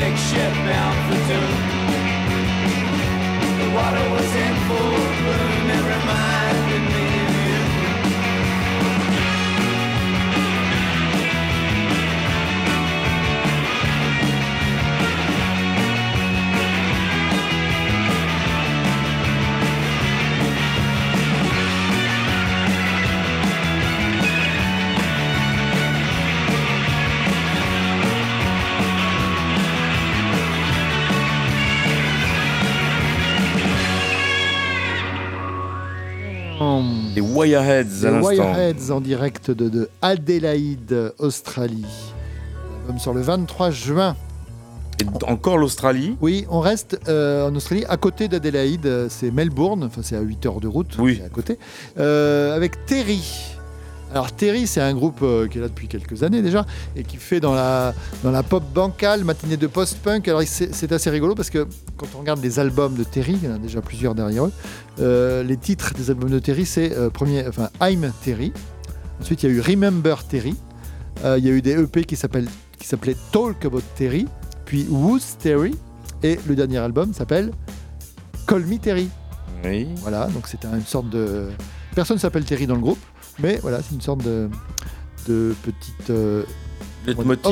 [0.00, 1.79] Big ship bound for doom.
[37.40, 38.20] Wireheads à.
[38.20, 42.12] Wireheads en direct de, de Adélaïde, Australie.
[42.80, 44.14] L'album sort le 23 juin.
[45.00, 49.84] Et encore l'Australie Oui, on reste euh, en Australie, à côté d'Adélaïde, euh, c'est Melbourne,
[49.84, 51.58] enfin c'est à 8 heures de route, c'est à côté,
[51.98, 53.56] euh, avec Terry.
[54.10, 56.66] Alors Terry, c'est un groupe euh, qui est là depuis quelques années déjà,
[56.96, 60.26] et qui fait dans la, dans la pop bancale, matinée de post-punk.
[60.26, 61.66] Alors c'est c'est assez rigolo parce que
[61.96, 64.52] quand on regarde les albums de Terry, il y en a déjà plusieurs derrière eux,
[65.00, 68.52] euh, les titres des albums de Terry, c'est euh, premier, enfin I'm Terry.
[69.20, 70.56] Ensuite, il y a eu Remember Terry.
[71.24, 72.46] Euh, il y a eu des EP qui s'appelaient
[73.32, 74.26] Talk About Terry,
[74.64, 75.74] puis Who's Terry,
[76.22, 77.52] et le dernier album s'appelle
[78.46, 79.08] Call Me Terry.
[79.64, 79.88] Oui.
[79.96, 81.48] Voilà, donc c'était une sorte de.
[81.94, 82.98] Personne s'appelle Terry dans le groupe,
[83.42, 84.48] mais voilà, c'est une sorte de,
[85.28, 86.42] de petite euh,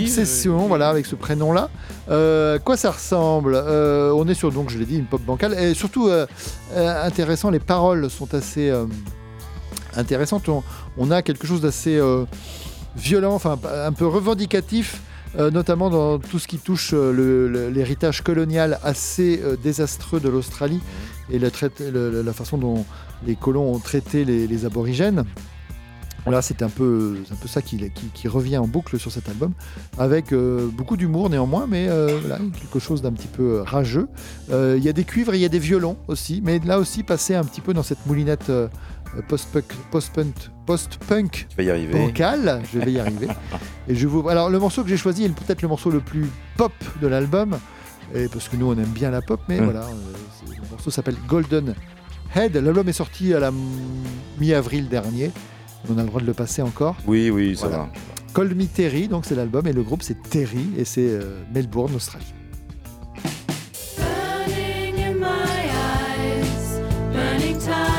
[0.04, 1.70] obsession, euh, voilà, avec ce prénom-là.
[2.10, 3.54] Euh, quoi ça ressemble?
[3.56, 6.10] On est sur, donc, je l'ai dit, une pop bancale, et surtout
[6.76, 8.72] intéressant, les paroles sont assez
[9.96, 10.48] intéressantes.
[10.48, 10.62] On,
[10.96, 12.00] on a quelque chose d'assez
[12.96, 15.00] violent, enfin un peu revendicatif.
[15.38, 20.80] euh, notamment dans tout ce qui touche euh, l'héritage colonial assez euh, désastreux de l'Australie
[21.30, 22.86] et traite- le- le- la façon dont
[23.26, 25.24] les colons ont traité les, les aborigènes.
[26.28, 29.28] Voilà, c'est un peu, un peu ça qui, qui- qui revient en boucle sur cet
[29.28, 29.52] album,
[29.98, 34.08] avec euh, beaucoup d'humour néanmoins, mais euh, voilà, quelque chose d'un petit peu euh, rageux.
[34.50, 36.78] Euh, Il y a des cuivres, et il y a des violons aussi, mais là
[36.78, 38.50] aussi passer un petit peu dans cette moulinette
[39.28, 40.34] post-punk, post-punk,
[40.66, 41.92] post-punk Tu vas y arriver.
[41.98, 42.62] bancale.
[42.72, 43.28] Je vais y arriver.
[43.88, 44.28] Et je vous...
[44.28, 46.26] Alors le morceau que j'ai choisi est peut-être le morceau le plus
[46.56, 47.58] pop de l'album,
[48.14, 49.64] et parce que nous on aime bien la pop, mais Mm.
[49.64, 49.86] voilà,
[50.46, 51.74] le morceau s'appelle Golden
[52.34, 52.54] Head.
[52.56, 53.50] L'album est sorti à la
[54.38, 55.30] mi-avril dernier.
[55.90, 56.96] On a le droit de le passer encore.
[57.06, 57.84] Oui, oui, ça Voilà.
[57.84, 57.90] va.
[58.34, 61.94] Call Me Terry, donc c'est l'album, et le groupe c'est Terry, et c'est euh, Melbourne,
[61.94, 62.26] Australie.
[63.96, 65.26] Burning in my
[65.66, 66.80] eyes,
[67.12, 67.97] burning tide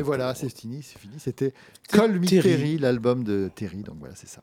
[0.00, 1.14] Et voilà, c'est fini, c'est fini.
[1.18, 1.52] C'était
[1.88, 2.78] Call Me Terry.
[2.78, 3.82] L'album de Terry.
[3.82, 4.40] Donc voilà, c'est ça.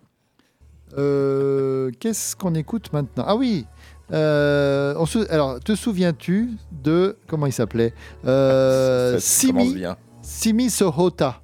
[0.97, 3.25] Euh, Qu'est-ce qu'on écoute maintenant?
[3.27, 3.65] Ah oui
[4.13, 7.17] euh, on se- Alors, te souviens-tu de.
[7.27, 7.93] Comment il s'appelait?
[8.25, 9.83] Euh, Simi.
[10.21, 11.41] Simi Sohota.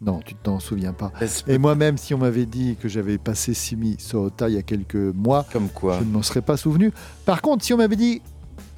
[0.00, 1.10] Non, tu t'en souviens pas.
[1.48, 4.94] Et moi-même, si on m'avait dit que j'avais passé Simi Sohota il y a quelques
[4.94, 6.92] mois, Comme quoi je ne m'en serais pas souvenu.
[7.24, 8.20] Par contre, si on m'avait dit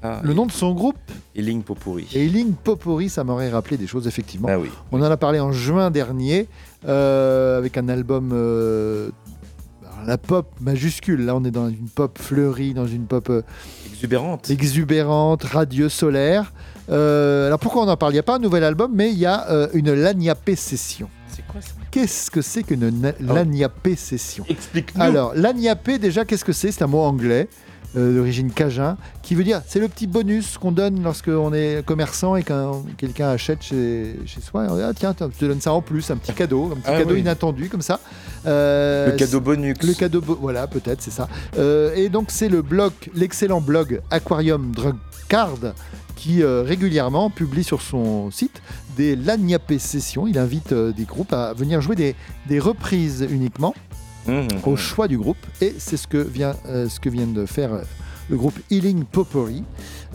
[0.02, 0.96] Ah, le nom de son groupe,
[1.34, 2.06] Ealing Popuri.
[2.14, 4.48] Eiling Popori, ça m'aurait rappelé des choses, effectivement.
[4.50, 4.68] Ah oui.
[4.92, 6.48] On en a parlé en juin dernier,
[6.86, 8.30] euh, avec un album.
[8.32, 9.10] euh,
[10.06, 13.42] la pop majuscule, là on est dans une pop fleurie, dans une pop euh,
[13.92, 14.48] Exubérante.
[14.48, 16.52] exubérante, radieuse, solaire.
[16.88, 18.12] Alors pourquoi on en parle?
[18.12, 21.10] Il n'y a pas un nouvel album, mais il y a une Lagniappé session.
[21.28, 21.72] C'est quoi ça?
[21.90, 24.44] Qu'est-ce que c'est qu'une Lagniappé session?
[24.48, 25.02] Explique-nous.
[25.02, 26.70] alors, l'agniappé, déjà, qu'est-ce que c'est?
[26.72, 27.48] C'est un mot anglais
[27.96, 32.36] euh, d'origine cajun qui veut dire c'est le petit bonus qu'on donne lorsqu'on est commerçant
[32.36, 34.66] et quand quelqu'un achète chez, chez soi.
[34.68, 36.82] On dit, ah, tiens, je te donne ça en plus, un petit cadeau, un petit
[36.86, 37.20] Ah cadeau oui.
[37.20, 38.00] inattendu comme ça.
[38.46, 39.76] Euh, Le cadeau bonus.
[39.82, 41.28] le cadeau, bo- voilà, peut-être, c'est ça.
[41.58, 45.74] Euh, et donc, c'est le blog, l'excellent blog Aquarium Drunkard
[46.16, 48.60] qui euh, régulièrement publie sur son site
[48.96, 50.26] des Lagniappé sessions.
[50.26, 52.16] Il invite euh, des groupes à venir jouer des,
[52.48, 53.74] des reprises uniquement
[54.64, 55.38] au choix du groupe.
[55.60, 57.82] Et c'est ce que vient, euh, ce que de faire euh,
[58.30, 59.64] le groupe Healing Potpourri,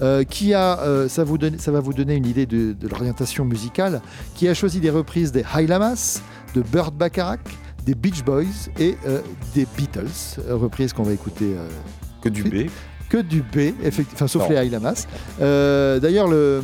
[0.02, 2.88] euh, qui a, euh, ça, vous donne- ça va vous donner une idée de, de
[2.88, 4.02] l'orientation musicale,
[4.36, 6.22] qui a choisi des reprises des High Lamas,
[6.54, 7.40] de Burt Bacharach,
[7.86, 8.44] des Beach Boys
[8.80, 9.20] et euh,
[9.56, 10.08] des Beatles,
[10.50, 11.56] reprises qu'on va écouter.
[12.22, 12.70] Que du B.
[13.10, 14.50] que du B, effectivement, enfin, sauf Non.
[14.50, 15.06] les High Lamas.
[15.42, 16.64] Euh, D'ailleurs, le,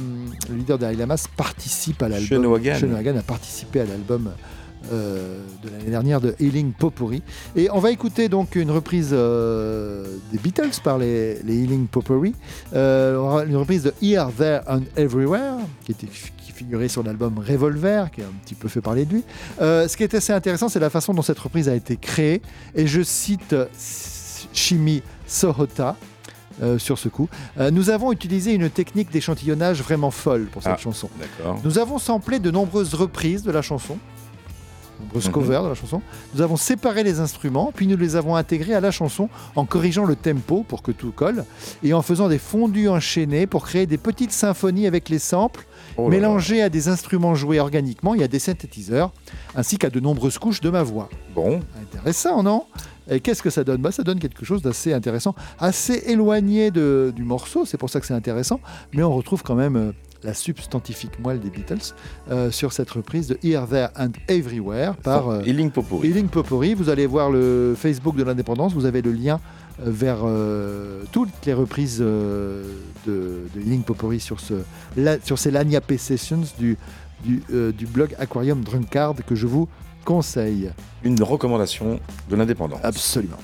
[0.50, 2.46] le leader des High Lamas participe à l'album.
[2.46, 4.30] Wagan a participé à l'album
[4.92, 7.22] euh, de l'année dernière de Healing Potpourri.
[7.56, 12.34] Et on va écouter donc une reprise euh, des Beatles par les, les Healing Potpourri.
[12.74, 18.12] Euh, une reprise de Here, There and Everywhere, qui, était, qui figurait sur l'album Revolver,
[18.12, 19.24] qui a un petit peu fait parler de lui.
[19.60, 22.42] Ce qui est assez intéressant, c'est la façon dont cette reprise a été créée.
[22.76, 23.56] Et je cite
[24.54, 25.96] Shimi Sohota.
[26.62, 27.30] euh, sur ce coup.
[27.58, 31.10] Euh, nous avons utilisé une technique d'échantillonnage vraiment folle pour cette Ah, chanson.
[31.64, 33.98] Nous avons samplé de nombreuses reprises de la chanson,
[35.00, 35.32] nombreuses Mhm.
[35.32, 36.02] covers de la chanson.
[36.36, 40.06] Nous avons séparé les instruments, puis nous les avons intégrés à la chanson en corrigeant
[40.06, 41.46] le tempo pour que tout colle
[41.84, 45.66] et en faisant des fondus enchaînés pour créer des petites symphonies avec les samples
[45.98, 49.12] Oh mélangés à des instruments joués organiquement et à des synthétiseurs,
[49.56, 51.10] ainsi qu'à de nombreuses couches de ma voix.
[51.36, 51.60] Bon.
[51.82, 52.66] Intéressant, non?
[53.12, 53.82] Et qu'est-ce que ça donne?
[53.82, 58.00] Bah, Ça donne quelque chose d'assez intéressant, assez éloigné de- du morceau, c'est pour ça
[58.00, 58.60] que c'est intéressant,
[58.94, 59.92] mais on retrouve quand même euh,
[60.24, 61.94] la substantifique moelle des Beatles
[62.30, 66.08] euh, sur cette reprise de Here, There and Everywhere par euh, Healing Popuri.
[66.10, 66.74] Healing Potpourri.
[66.74, 69.40] Vous allez voir le Facebook de l'indépendance, vous avez le lien
[69.80, 72.64] euh, vers euh, toutes les reprises de,
[73.08, 73.84] de Healing
[74.20, 74.56] sur, ce,
[74.98, 76.78] la- sur ces Lagniappé Sessions du,
[77.24, 77.42] du,
[77.74, 79.68] du blog Aquarium Drunkard que je vous
[80.06, 80.72] conseille.
[81.04, 82.80] Une recommandation de l'indépendance.
[82.84, 83.38] Absolument.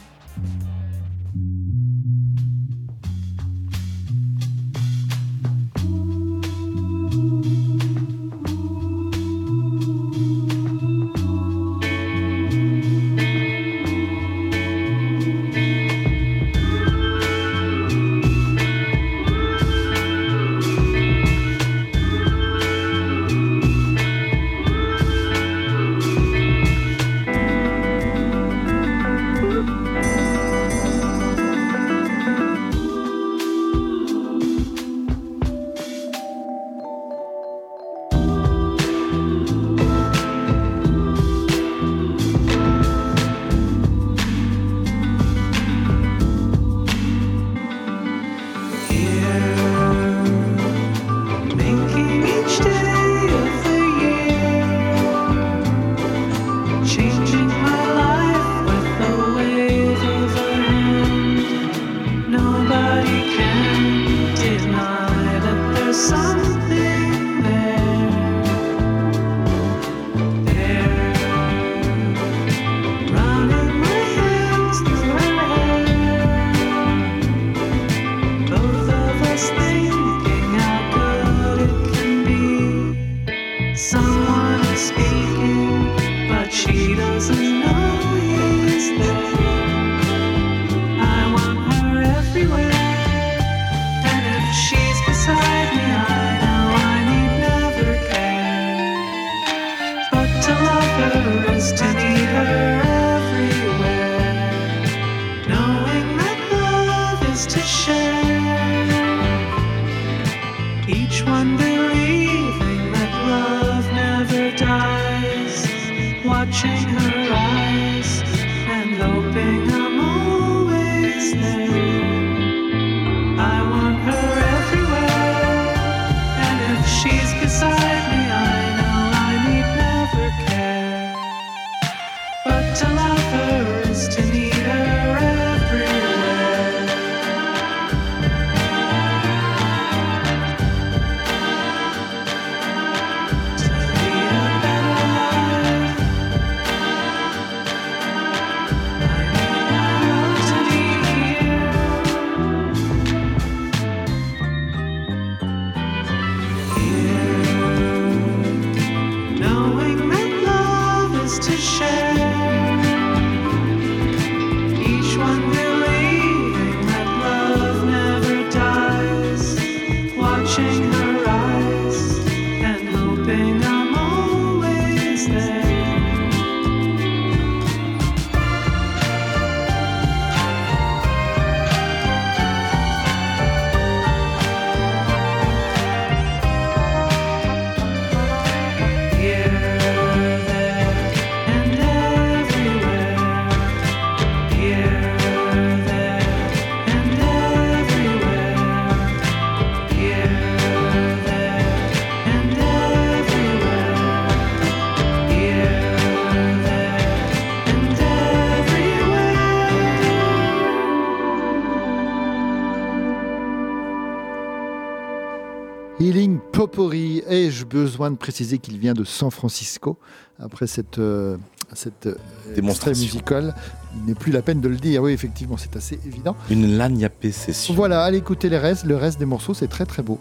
[217.76, 219.98] Besoin de préciser qu'il vient de San Francisco
[220.40, 221.36] Après cette, euh,
[221.74, 222.16] cette euh,
[222.56, 222.92] Démonstration.
[222.92, 223.56] extrait musical,
[223.98, 225.04] il n'est plus la peine de le dire.
[225.04, 226.36] Oui, effectivement, c'est assez évident.
[226.50, 227.74] Une Lagna session.
[227.74, 228.86] Voilà, allez écouter les restes.
[228.86, 230.20] Le reste des morceaux, c'est très très beau.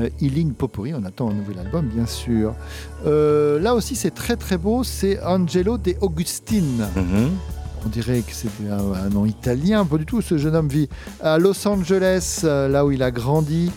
[0.00, 2.54] Euh, Healing Potpourri, on attend un nouvel album, bien sûr.
[3.06, 4.84] Euh, là aussi, c'est très très beau.
[4.84, 6.86] C'est Angelo De Augustine.
[6.94, 7.30] Mhm.
[7.86, 10.20] On dirait que c'était un, un nom italien, pas du tout.
[10.20, 10.88] Ce jeune homme vit
[11.22, 13.70] à Los Angeles, euh, là où il a grandi.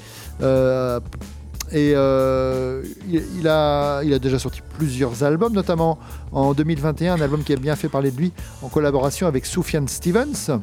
[1.71, 5.99] Et euh, il, a, déjà sorti plusieurs albums, notamment
[6.31, 8.31] en 2021, un album qui a bien fait parler de lui
[8.61, 10.59] en collaboration avec Sufjan Stevens.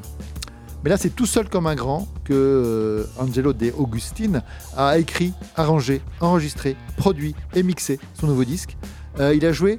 [0.83, 4.43] Mais là, c'est tout seul comme un grand que euh, Angelo De Augustine
[4.77, 8.77] a écrit, arrangé, enregistré, produit et mixé son nouveau disque.
[9.21, 9.79] Euh, il a joué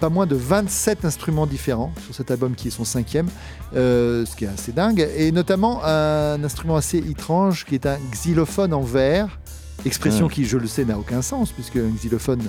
[0.00, 3.28] pas moins de 27 instruments différents sur cet album qui est son cinquième,
[3.74, 8.72] ce qui est assez dingue, et notamment un instrument assez étrange qui est un xylophone
[8.72, 9.38] en verre,
[9.84, 12.42] expression qui, je le sais, n'a aucun sens puisque un xylophone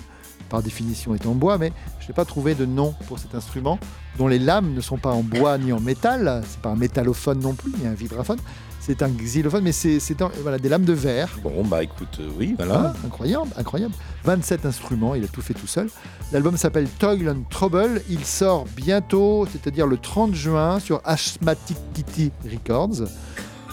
[0.50, 3.80] par définition est en bois, mais je n'ai pas trouvé de nom pour cet instrument
[4.18, 7.40] dont les lames ne sont pas en bois ni en métal, c'est pas un métallophone
[7.40, 8.40] non plus, ni un vibraphone,
[8.88, 10.00] c'est un xylophone, mais c'est
[10.42, 11.30] voilà, des lames de verre.
[11.44, 12.94] Bon, bah écoute, euh, oui, voilà.
[12.96, 13.94] Ah, incroyable, incroyable.
[14.24, 15.90] 27 instruments, il a tout fait tout seul.
[16.32, 18.02] L'album s'appelle Toil and Trouble.
[18.10, 23.10] Il sort bientôt, c'est-à-dire le 30 juin, sur Asthmatic Titi Records.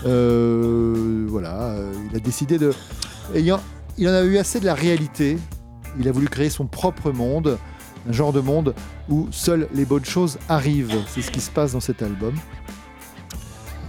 [0.04, 2.72] Euh, voilà, euh, il a décidé de.
[3.34, 3.60] Ayant,
[3.98, 5.38] il en a eu assez de la réalité.
[5.98, 7.58] Il a voulu créer son propre monde,
[8.08, 8.74] un genre de monde
[9.08, 10.94] où seules les bonnes choses arrivent.
[11.08, 12.34] C'est ce qui se passe dans cet album.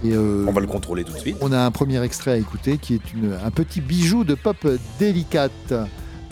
[0.04, 1.36] Et euh, On va le contrôler tout de suite.
[1.40, 4.56] on a un premier extrait à écouter qui est une- un petit bijou de pop
[4.98, 5.74] délicate.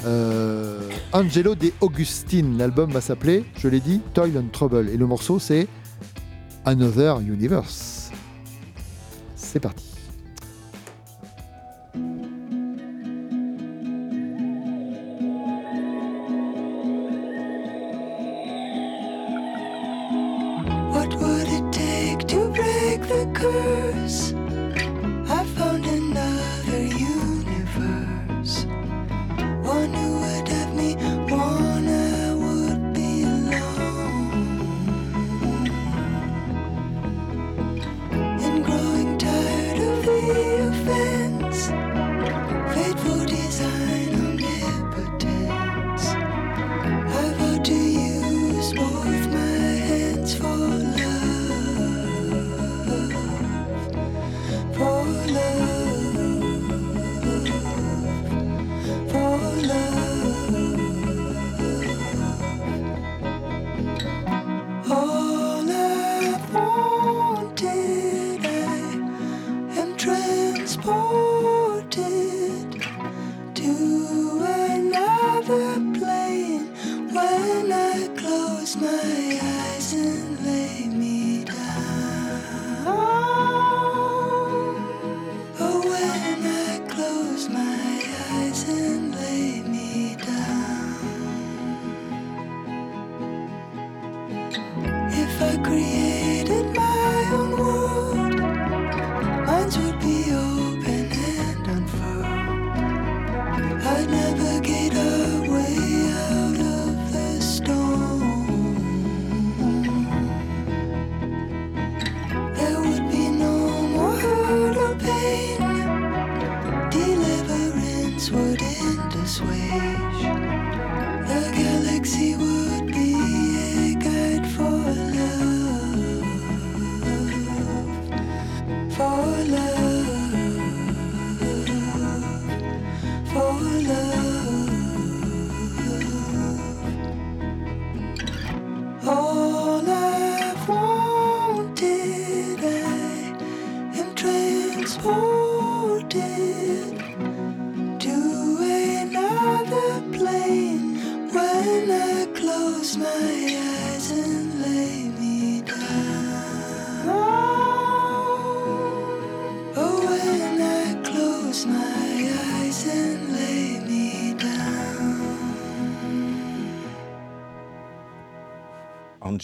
[0.06, 0.80] Euh,
[1.12, 2.58] Angelo De Augustine.
[2.58, 4.90] L'album va s'appeler, je l'ai dit, Toil and Trouble.
[4.90, 5.66] Et le morceau, c'est
[6.66, 8.10] Another Universe.
[9.34, 9.93] C'est parti.
[23.44, 24.43] Curse?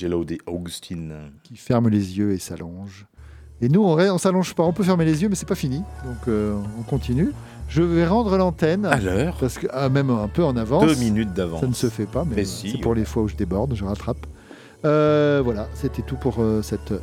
[0.00, 1.12] Angelo de Augustine.
[1.42, 3.06] qui ferme les yeux et s'allonge.
[3.60, 4.62] Et nous, on, on s'allonge pas.
[4.62, 5.82] On peut fermer les yeux, mais c'est pas fini.
[6.04, 7.32] Donc, euh, on continue.
[7.68, 8.86] Je vais rendre l'antenne.
[8.86, 9.36] À l'heure.
[9.38, 10.86] Parce que ah, même un peu en avance.
[10.86, 11.60] Deux minutes d'avance.
[11.60, 12.70] Ça ne se fait pas, mais, Mais si.
[12.70, 14.26] c'est pour les fois où je déborde, je rattrape.
[14.86, 16.94] Euh, voilà, c'était tout pour euh, cette,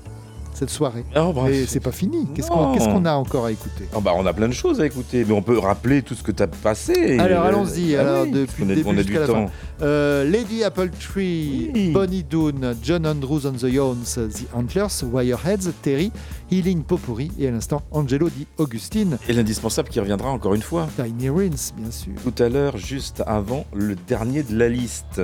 [0.58, 1.06] cette soirée.
[1.16, 1.54] Oh, bref.
[1.54, 2.28] Et c'est pas fini.
[2.34, 3.86] Qu'est-ce qu'on a encore à écouter?
[3.96, 6.24] Ah bah, on a plein de choses à écouter, mais on peut rappeler tout ce
[6.24, 7.18] que tu as passé.
[7.20, 9.48] Alors Euh, allons-y, ah alors oui, depuis on le début jusqu'à du la temps.
[9.48, 9.52] fin.
[9.84, 16.12] Euh, Lady Apple Tree, Bonnie Doon, John Andrews on the Yawns, The Antlers, Wireheads, Terry,
[16.52, 19.18] Healing Popuri et à l'instant Angelo di Augustine.
[19.30, 20.88] Et l'indispensable qui reviendra encore une fois.
[20.96, 22.14] Tiny Rins, bien sûr.
[22.24, 25.22] Tout à l'heure, juste avant le dernier de la liste.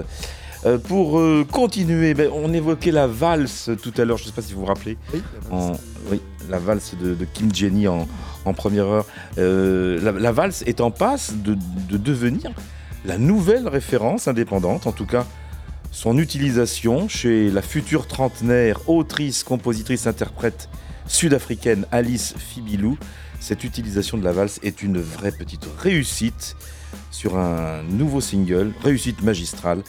[0.65, 4.33] Euh, pour euh, continuer, ben, on évoquait la valse tout à l'heure, je ne sais
[4.33, 4.97] pas si vous vous rappelez.
[5.13, 5.21] Oui,
[5.51, 5.73] En-
[6.09, 8.07] oui, la valse de, de Kim Jenny en,
[8.45, 9.05] en première heure.
[9.37, 11.57] Euh, la, la valse est en passe de,
[11.89, 12.51] de devenir
[13.05, 15.25] la nouvelle référence indépendante, en tout cas
[15.91, 20.67] son utilisation chez la future trentenaire, autrice, compositrice, interprète
[21.07, 22.97] sud-africaine Alice Fibilou.
[23.39, 26.55] Cette utilisation de la valse est une vraie petite réussite
[27.11, 29.83] sur un nouveau single, réussite magistrale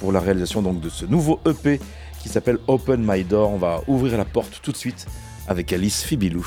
[0.00, 1.78] pour la réalisation donc de ce nouveau EP
[2.20, 3.50] qui s'appelle Open My Door.
[3.50, 5.06] On va ouvrir la porte tout de suite
[5.46, 6.46] avec Alice Fibilou.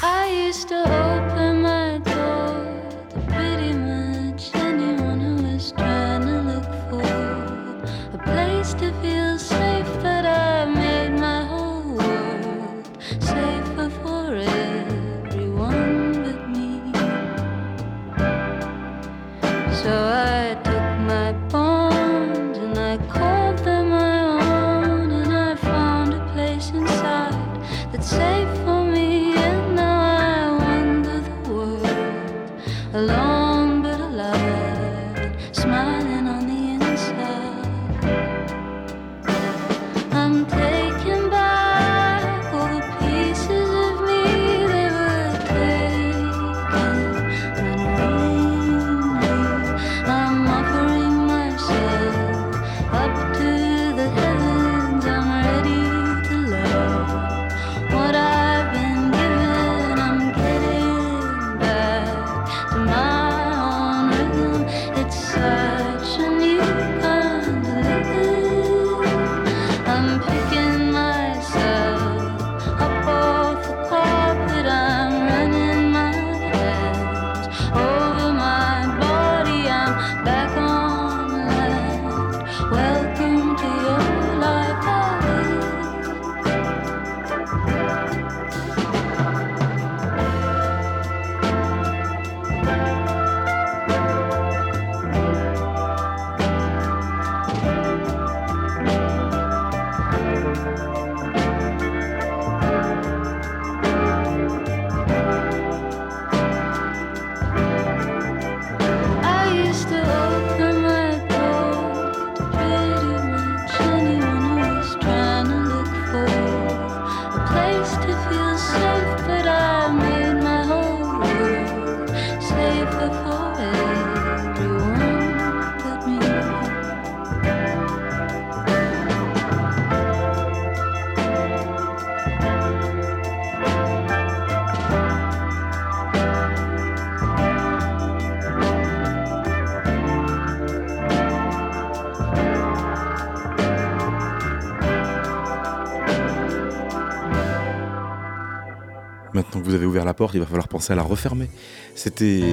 [150.14, 151.50] Porte, il va falloir penser à la refermer.
[151.96, 152.44] C'était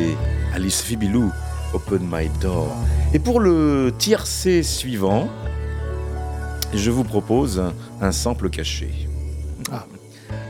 [0.55, 1.31] Alice Fibilou,
[1.75, 2.75] Open My Door.
[3.13, 5.29] Et pour le tiercé suivant,
[6.75, 8.91] je vous propose un, un sample caché.
[9.73, 9.87] Ah.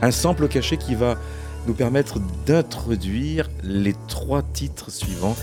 [0.01, 1.15] Un sample caché qui va
[1.67, 5.35] nous permettre d'introduire les trois titres suivants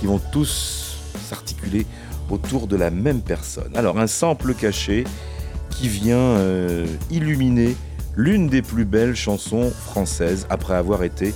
[0.00, 0.96] qui vont tous
[1.28, 1.86] s'articuler
[2.30, 3.76] autour de la même personne.
[3.76, 5.04] Alors un sample caché
[5.70, 7.76] qui vient euh, illuminer
[8.16, 9.72] l'une des plus belles chansons
[10.50, 11.34] après avoir été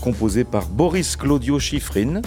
[0.00, 2.20] composée par Boris Claudio Schifrin,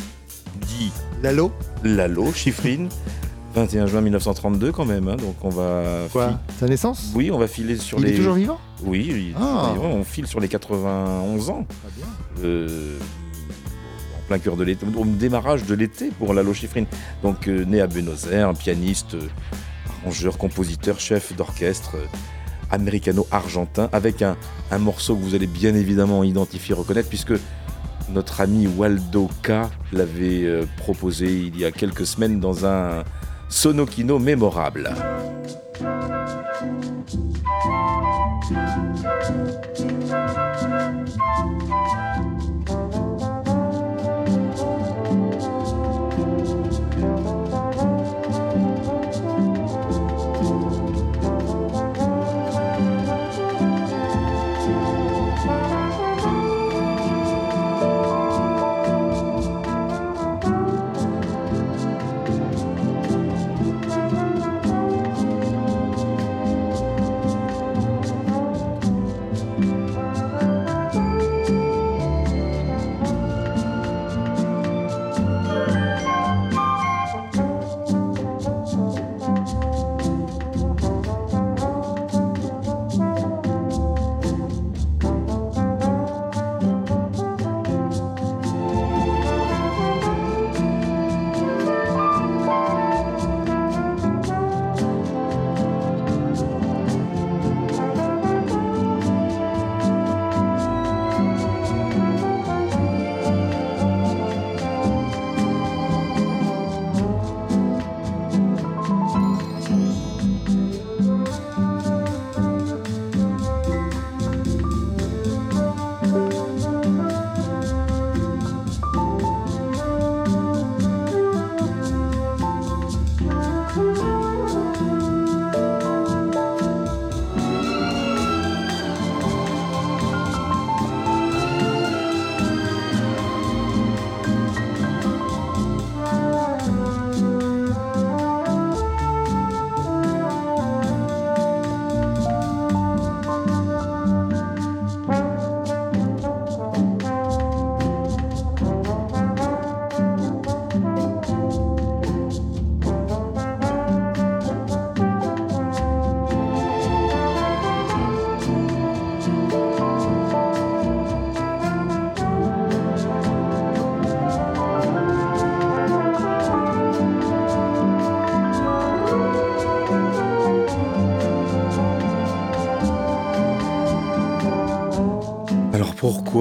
[0.62, 0.92] dit
[1.22, 1.52] Lalo.
[1.84, 2.88] Lalo Schifrin,
[3.56, 5.08] 21 juin 1932 quand même.
[5.10, 7.12] hein, donc on va Quoi Sa naissance?
[7.14, 8.14] Oui, on va filer sur Il les.
[8.14, 8.58] est toujours vivant?
[8.84, 9.40] Oui, il est Ah.
[9.70, 10.00] toujours vivant.
[10.00, 11.66] On file sur les 91 ans.
[12.44, 12.98] Euh,
[14.18, 16.86] en plein cœur de l'été, au démarrage de l'été pour Lalo Schifrin.
[17.22, 19.28] Donc euh, né à Buenos Aires, un pianiste, euh,
[20.04, 21.96] arrangeur, compositeur, chef d'orchestre
[22.72, 24.36] américano-argentin, avec un,
[24.80, 27.34] morceau que vous allez bien évidemment identifier, reconnaître, puisque
[28.10, 29.52] notre ami Waldo K
[29.92, 33.04] l'avait euh, proposé il y a quelques semaines dans un
[33.50, 34.94] sonokino mémorable.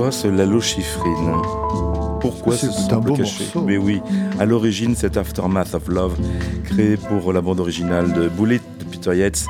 [0.05, 1.41] Pourquoi ce Lalo-Schifrin
[2.21, 3.63] Pourquoi ce beau caché morceau.
[3.63, 4.03] Mais oui,
[4.39, 6.15] à l'origine, cet Aftermath of Love,
[6.65, 9.47] créé pour la bande originale de Bullet de Peter Yates,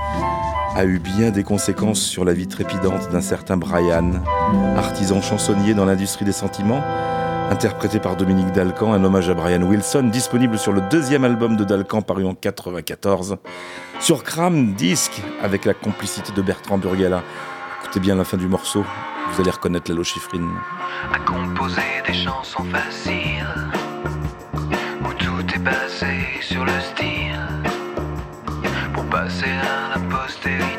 [0.77, 4.13] a eu bien des conséquences sur la vie trépidante d'un certain Brian,
[4.77, 6.85] artisan chansonnier dans l'industrie des sentiments,
[7.51, 11.65] interprété par Dominique Dalcan, un hommage à Brian Wilson, disponible sur le deuxième album de
[11.65, 13.39] Dalcan paru en 94,
[13.99, 17.25] sur Cram Disc, avec la complicité de Bertrand Burgala.
[17.83, 18.85] Écoutez bien la fin du morceau,
[19.35, 20.48] vous allez reconnaître la Lochifrine.
[21.12, 23.44] à composer des chansons faciles
[25.02, 27.40] où tout est basé sur le style
[28.93, 30.74] pour passer à la postérité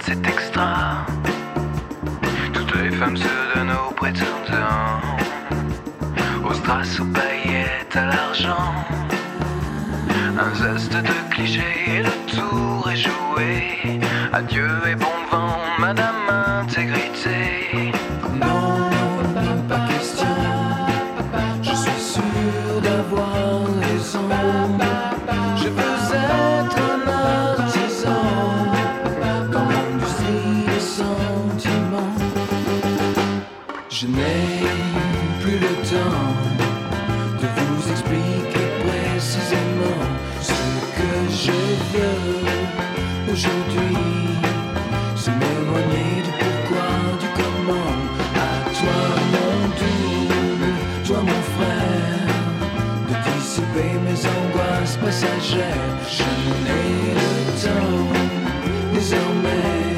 [0.00, 1.06] c'est extra.
[2.52, 5.00] Toutes les femmes se donnent aux prétendants
[6.44, 8.74] Aux strass, aux paillettes, à l'argent.
[10.38, 14.00] Un zeste de clichés et le tour est joué.
[14.32, 16.28] Adieu et bon vent, madame
[16.62, 17.92] intégrité
[55.24, 55.98] passagères.
[56.08, 56.22] Je
[56.64, 58.14] n'ai le
[58.94, 59.94] désormais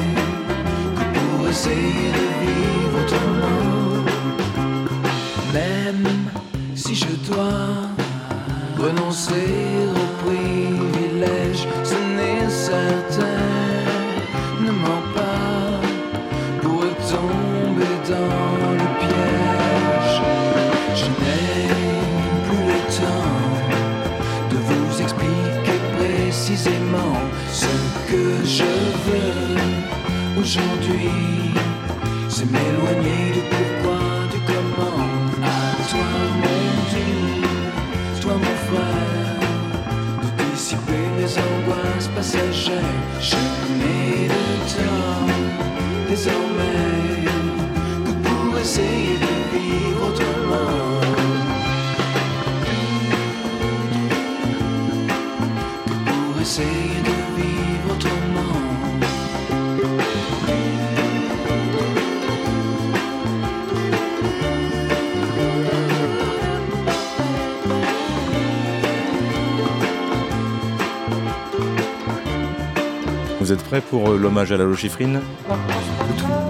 [73.81, 75.21] Pour euh, l'hommage à la Lochifrine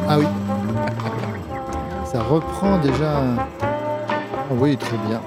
[0.08, 0.26] Ah oui.
[2.06, 3.22] Ça reprend déjà.
[3.60, 3.66] Ah
[4.52, 5.22] oui, très bien.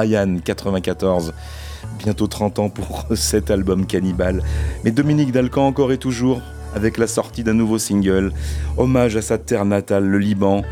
[0.00, 1.34] Brian, 94.
[1.98, 4.42] Bientôt 30 ans pour cet album cannibale.
[4.82, 6.40] Mais Dominique Dalcan encore et toujours
[6.74, 8.32] avec la sortie d'un nouveau single.
[8.78, 10.62] Hommage à sa terre natale, le Liban.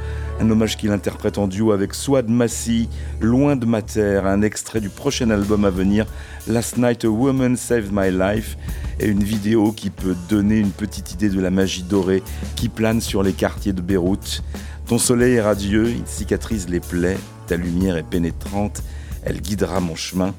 [0.41, 2.89] Un hommage qu'il interprète en duo avec Swad Massi,
[3.21, 6.07] Loin de ma terre, un extrait du prochain album à venir,
[6.47, 8.57] Last Night a Woman Saved My Life,
[8.99, 12.23] et une vidéo qui peut donner une petite idée de la magie dorée
[12.57, 14.43] qui plane sur les quartiers de Beyrouth.
[14.87, 17.19] Ton soleil est radieux, il cicatrise les plaies,
[17.49, 18.83] ta lumière est pénétrante,
[19.24, 20.35] elle guidera mon chemin.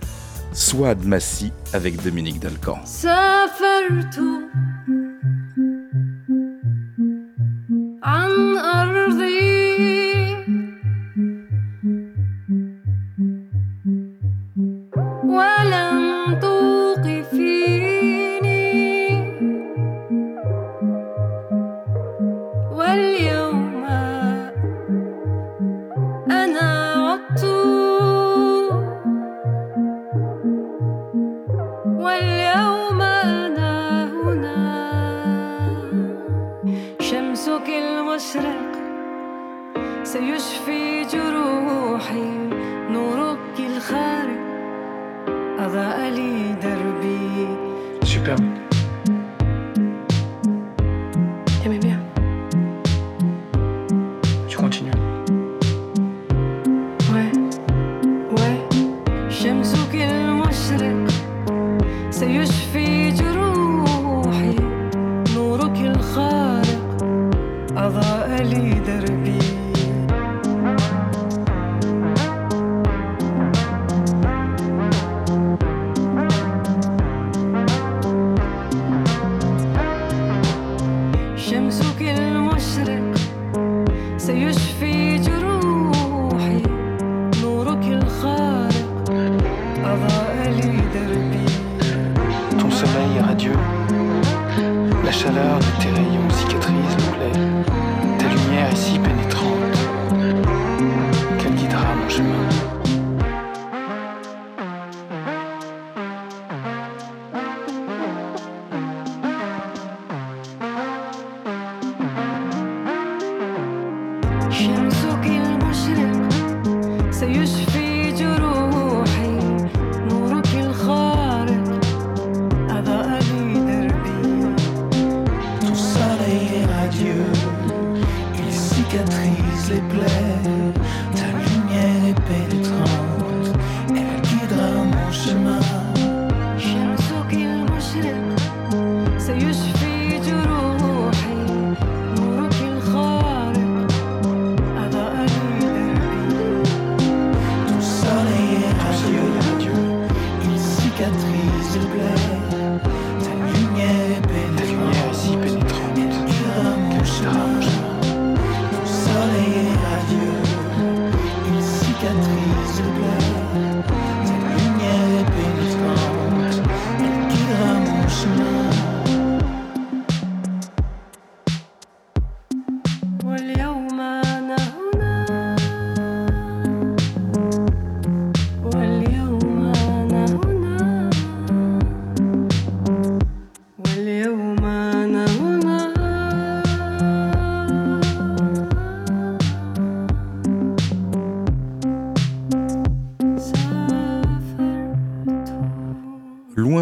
[0.52, 2.80] Soit de Massy avec Dominique Delcan.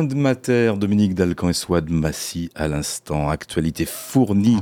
[0.08, 3.30] De ma terre, Dominique Dalcan et Swad Massy à l'instant.
[3.30, 4.58] Actualité fournie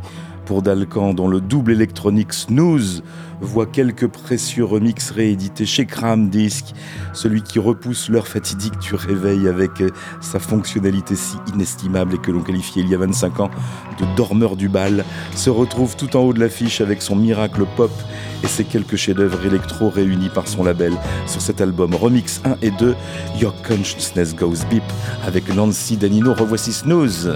[0.46, 3.04] pour Dalcan dont le double électronique Snooze
[3.42, 6.74] voit quelques précieux remixes réédités chez Cram Disc.
[7.14, 9.90] Celui qui repousse l'heure fatidique du réveil avec euh,
[10.22, 13.52] sa fonctionnalité si inestimable et que l'on qualifiait il y a 25 ans
[14.00, 15.04] de dormeur du bal
[15.36, 17.92] se retrouve tout en haut de l'affiche avec son miracle pop
[18.44, 20.94] et ses quelques chefs-d'œuvre électro réunis par son label
[21.28, 22.96] sur cet album Remix 1 et 2
[23.40, 24.84] Your Consciousness Goes Beep
[25.26, 26.34] avec Nancy Danino.
[26.34, 27.32] Revoici Snooze.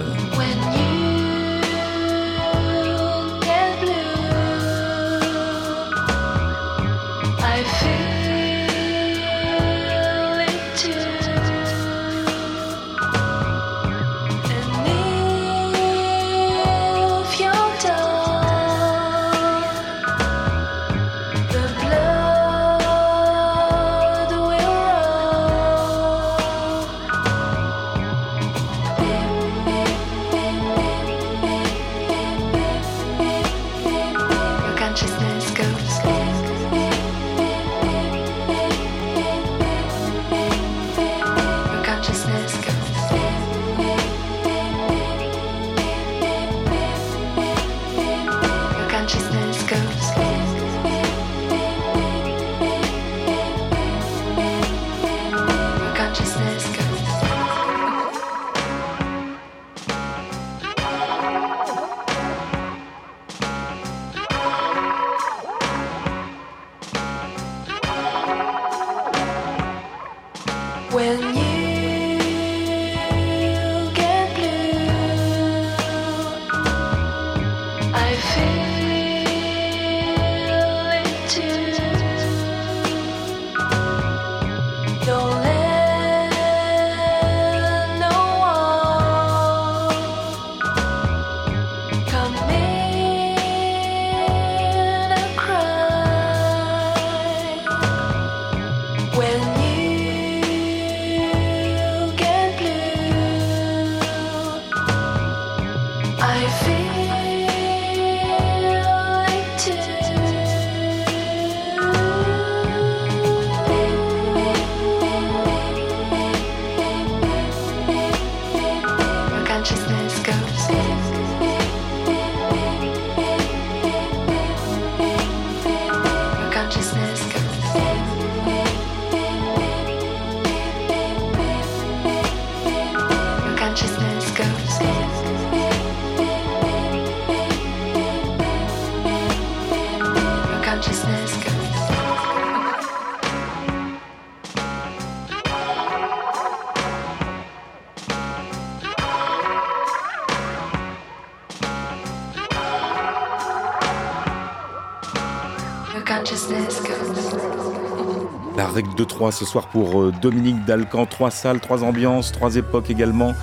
[158.80, 161.04] La règle de 3 ce soir pour euh, Dominique Dalcan.
[161.04, 163.34] Trois salles, trois ambiances, trois époques également.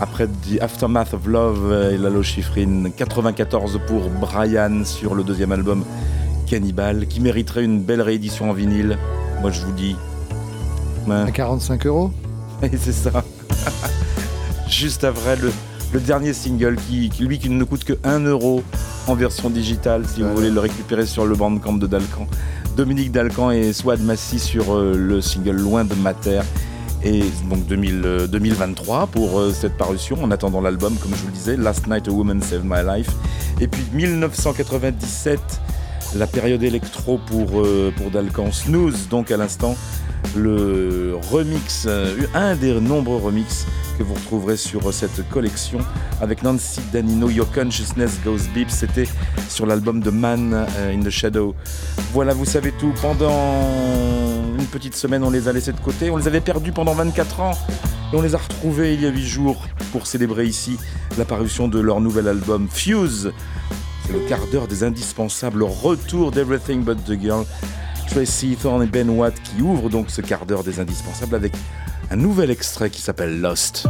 [0.00, 5.84] Après The Aftermath of Love et Lalo Schifrin, 94 pour Brian sur le deuxième album
[6.46, 8.96] Cannibal, qui mériterait une belle réédition en vinyle.
[9.42, 9.96] Moi je vous dis.
[11.10, 11.26] hein.
[11.26, 12.10] À 45 euros
[12.62, 13.22] Et c'est ça.
[14.66, 15.52] Juste après le,
[15.92, 18.62] le dernier single qui, qui, lui qui ne coûte que 1 euro
[19.08, 22.26] en version digitale si vous voulez le récupérer sur le bandcamp de Dalcan.
[22.76, 26.44] Dominique Dalcan et Swad Massy sur euh, le single Loin de ma terre.
[27.02, 31.26] Et donc 2000, euh, 2023 pour euh, cette parution, en attendant l'album, comme je vous
[31.28, 33.10] le disais, Last Night a Woman Saved My Life.
[33.60, 35.40] Et puis 1997,
[36.16, 37.62] la période électro pour,
[37.96, 39.76] pour Dalcan Snooze, donc à l'instant,
[40.36, 41.86] le remix,
[42.34, 43.66] un des nombreux remixes
[43.98, 45.78] que vous retrouverez sur cette collection
[46.20, 48.70] avec Nancy Danino, Your Consciousness Goes Beep.
[48.70, 49.06] C'était
[49.66, 51.54] l'album de Man euh, in the Shadow.
[52.12, 52.92] Voilà, vous savez tout.
[53.00, 53.32] Pendant
[54.58, 56.10] une petite semaine, on les a laissés de côté.
[56.10, 57.52] On les avait perdus pendant 24 ans.
[58.12, 60.78] Et on les a retrouvés il y a huit jours pour célébrer ici
[61.18, 63.32] la parution de leur nouvel album Fuse.
[64.06, 67.44] C'est le quart d'heure des indispensables, le retour d'Everything But The Girl.
[68.08, 71.52] Tracy Thorne et Ben Watt qui ouvrent donc ce quart d'heure des indispensables avec
[72.10, 73.86] un nouvel extrait qui s'appelle Lost.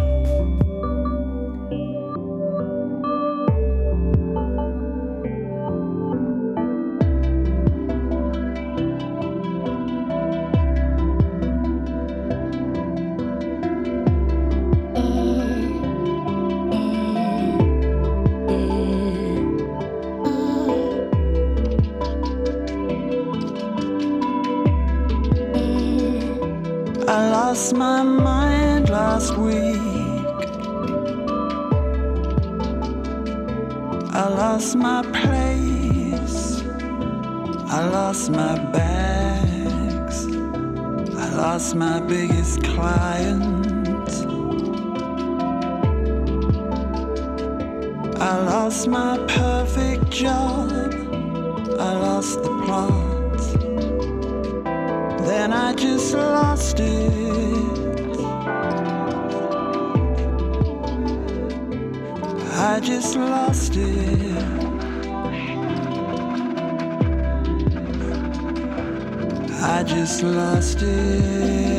[27.70, 29.78] Lost my mind last week.
[34.12, 36.62] I lost my place.
[37.70, 40.26] I lost my bags.
[41.14, 43.66] I lost my biggest client.
[48.20, 50.72] I lost my perfect job.
[51.78, 53.38] I lost the plot.
[55.24, 57.29] Then I just lost it.
[63.00, 64.44] Just lost it.
[69.62, 71.69] I just lost it.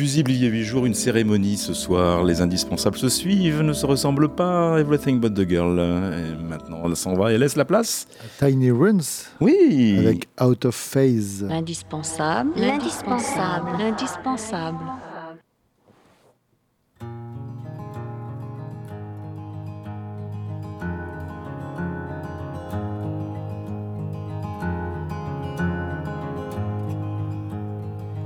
[0.00, 2.24] Fusible il y a huit jours, une cérémonie ce soir.
[2.24, 4.80] Les indispensables se suivent, ne se ressemblent pas.
[4.80, 5.78] Everything but the girl.
[5.78, 8.08] Et maintenant, elle s'en va et laisse la place.
[8.38, 9.28] Tiny Runs.
[9.42, 9.96] Oui.
[9.98, 11.44] Avec Out of Phase.
[11.46, 12.52] L'indispensable.
[12.56, 13.68] L'indispensable.
[13.78, 14.78] L'indispensable.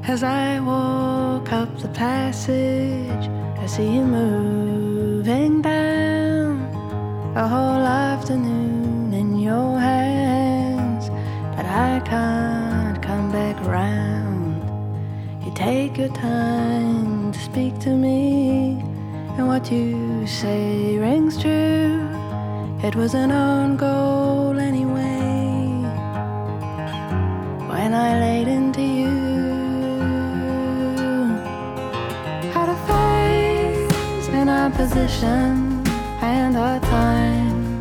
[0.07, 0.61] As I
[2.35, 3.31] passage,
[3.63, 6.63] I see you moving down
[7.37, 11.11] a whole afternoon in your hands,
[11.55, 14.65] but I can't come back round.
[15.45, 18.83] You take your time to speak to me,
[19.37, 22.03] and what you say rings true.
[22.83, 25.23] It was an own goal anyway.
[27.71, 28.74] When I laid into
[34.65, 35.87] our position
[36.23, 37.79] and our time.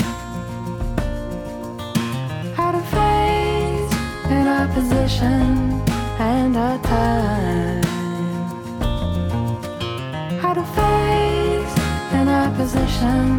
[2.58, 3.94] How to face
[4.30, 5.82] in our position
[6.20, 7.84] and our time.
[10.42, 11.76] How to face
[12.20, 13.30] in our position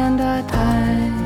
[0.00, 1.23] and our time.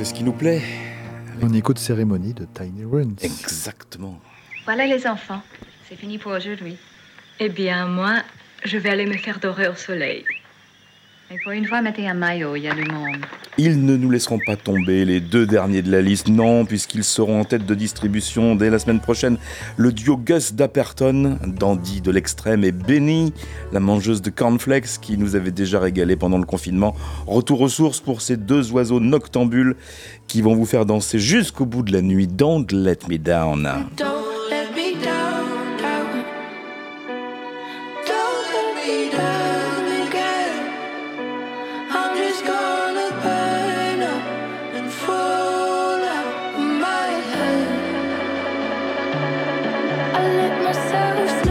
[0.00, 0.62] Fait ce qui nous plaît.
[1.42, 3.16] On écoute cérémonie de Tiny Runs.
[3.20, 4.18] Exactement.
[4.64, 5.42] Voilà les enfants,
[5.86, 6.78] c'est fini pour aujourd'hui.
[7.38, 8.22] Eh bien, moi,
[8.64, 10.24] je vais aller me faire dorer au soleil.
[11.30, 13.26] Et pour une fois, mettez un maillot, il y a du monde.
[13.62, 17.40] Ils ne nous laisseront pas tomber, les deux derniers de la liste, non, puisqu'ils seront
[17.40, 19.36] en tête de distribution dès la semaine prochaine.
[19.76, 23.34] Le duo Gus Dapperton, dandy de l'extrême, et Benny,
[23.74, 26.96] la mangeuse de cornflakes qui nous avait déjà régalé pendant le confinement.
[27.26, 29.76] Retour aux sources pour ces deux oiseaux noctambules
[30.26, 32.28] qui vont vous faire danser jusqu'au bout de la nuit.
[32.28, 33.68] Don't let me down.
[50.92, 51.49] Let myself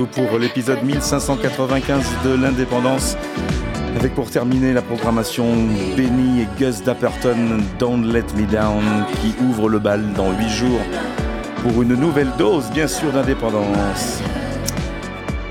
[0.00, 3.16] tout pour l'épisode 1595 de l'indépendance.
[3.98, 5.44] Avec pour terminer la programmation
[5.96, 8.82] Benny et Gus Dapperton, Don't Let Me Down,
[9.20, 10.80] qui ouvre le bal dans 8 jours
[11.62, 14.22] pour une nouvelle dose, bien sûr, d'indépendance.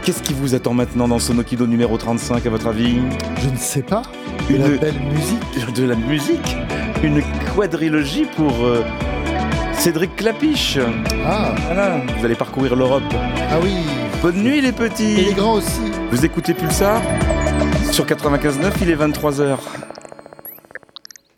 [0.04, 2.98] Qu'est-ce qui vous attend maintenant dans Sonokido numéro 35, à votre avis?
[3.44, 4.02] Je ne sais pas.
[4.50, 5.74] De Une la belle musique.
[5.76, 6.58] De la musique
[7.04, 7.22] Une
[7.56, 8.84] quadrilogie pour euh,
[9.74, 10.80] Cédric Clapiche.
[11.26, 11.54] Ah.
[11.66, 13.04] Voilà, vous allez parcourir l'Europe.
[13.52, 13.76] Ah oui.
[14.22, 15.80] Bonne nuit les petits Et les grands aussi.
[16.12, 17.02] Vous écoutez Pulsar?
[17.92, 19.58] Sur 95.9, il est 23h.